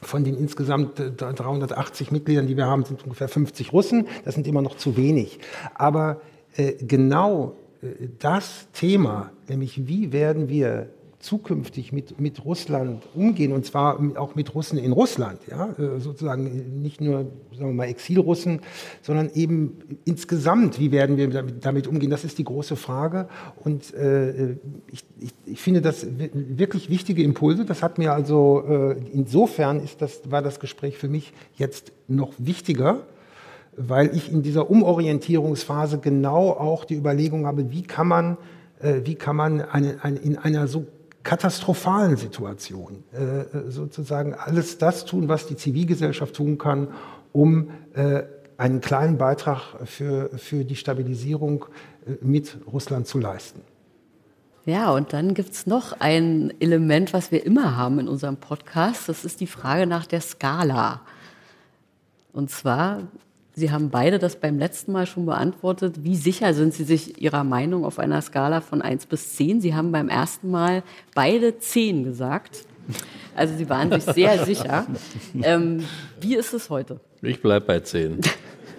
[0.00, 4.08] von den insgesamt 380 Mitgliedern, die wir haben, sind ungefähr 50 Russen.
[4.24, 5.38] Das sind immer noch zu wenig.
[5.74, 6.22] Aber
[6.56, 10.88] äh, genau äh, das Thema, nämlich wie werden wir
[11.20, 16.80] zukünftig mit, mit Russland umgehen, und zwar auch mit Russen in Russland, ja, äh, sozusagen
[16.80, 18.60] nicht nur, sagen wir mal, Exilrussen,
[19.02, 23.28] sondern eben insgesamt, wie werden wir damit, damit umgehen, das ist die große Frage.
[23.62, 24.52] Und äh,
[24.90, 27.66] ich, ich, ich, finde das wirklich wichtige Impulse.
[27.66, 32.32] Das hat mir also, äh, insofern ist das, war das Gespräch für mich jetzt noch
[32.38, 33.02] wichtiger,
[33.76, 38.38] weil ich in dieser Umorientierungsphase genau auch die Überlegung habe, wie kann man,
[38.80, 40.86] äh, wie kann man eine, eine, in einer so
[41.22, 46.88] katastrophalen Situation äh, äh, sozusagen alles das tun, was die Zivilgesellschaft tun kann,
[47.32, 48.22] um äh,
[48.56, 51.66] einen kleinen Beitrag für, für die Stabilisierung
[52.06, 53.60] äh, mit Russland zu leisten.
[54.66, 59.08] Ja, und dann gibt es noch ein Element, was wir immer haben in unserem Podcast.
[59.08, 61.00] Das ist die Frage nach der Skala.
[62.32, 63.02] Und zwar
[63.60, 66.02] Sie haben beide das beim letzten Mal schon beantwortet.
[66.02, 69.60] Wie sicher sind Sie sich Ihrer Meinung auf einer Skala von 1 bis 10?
[69.60, 70.82] Sie haben beim ersten Mal
[71.14, 72.64] beide 10 gesagt.
[73.36, 74.86] Also Sie waren sich sehr sicher.
[75.42, 75.84] Ähm,
[76.20, 77.00] wie ist es heute?
[77.20, 78.20] Ich bleibe bei 10.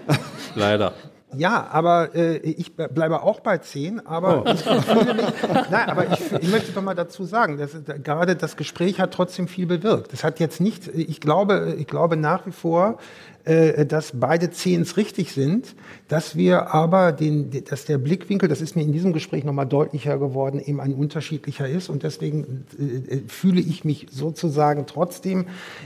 [0.56, 0.94] Leider.
[1.34, 4.50] Ja, aber äh, ich bleibe auch bei 10, aber, oh.
[4.52, 5.26] ich, mich,
[5.70, 7.72] nein, aber ich, ich, möchte doch mal dazu sagen, dass,
[8.04, 10.12] gerade das Gespräch hat trotzdem viel bewirkt.
[10.12, 12.98] Das hat jetzt nicht, ich glaube, ich glaube nach wie vor,
[13.46, 15.76] äh, dass beide Zehns richtig sind,
[16.08, 20.18] dass wir aber den, dass der Blickwinkel, das ist mir in diesem Gespräch nochmal deutlicher
[20.18, 25.46] geworden, eben ein unterschiedlicher ist und deswegen äh, äh, fühle ich mich sozusagen trotzdem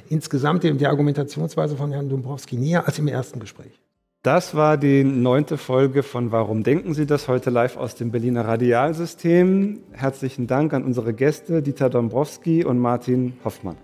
[0.10, 3.80] insgesamt der Argumentationsweise von Herrn Dombrowski näher als im ersten Gespräch.
[4.26, 7.28] Das war die neunte Folge von Warum denken Sie das?
[7.28, 9.82] Heute live aus dem Berliner Radialsystem.
[9.91, 13.78] Herzlichen Dank an unsere Gäste Dieter Dombrowski und Martin Hoffmann.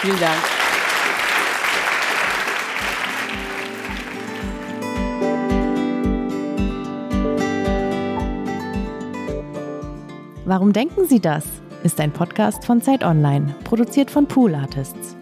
[0.00, 0.57] Vielen Dank.
[10.48, 11.44] Warum denken Sie das?
[11.84, 15.17] ist ein Podcast von Zeit Online, produziert von Pool Artists.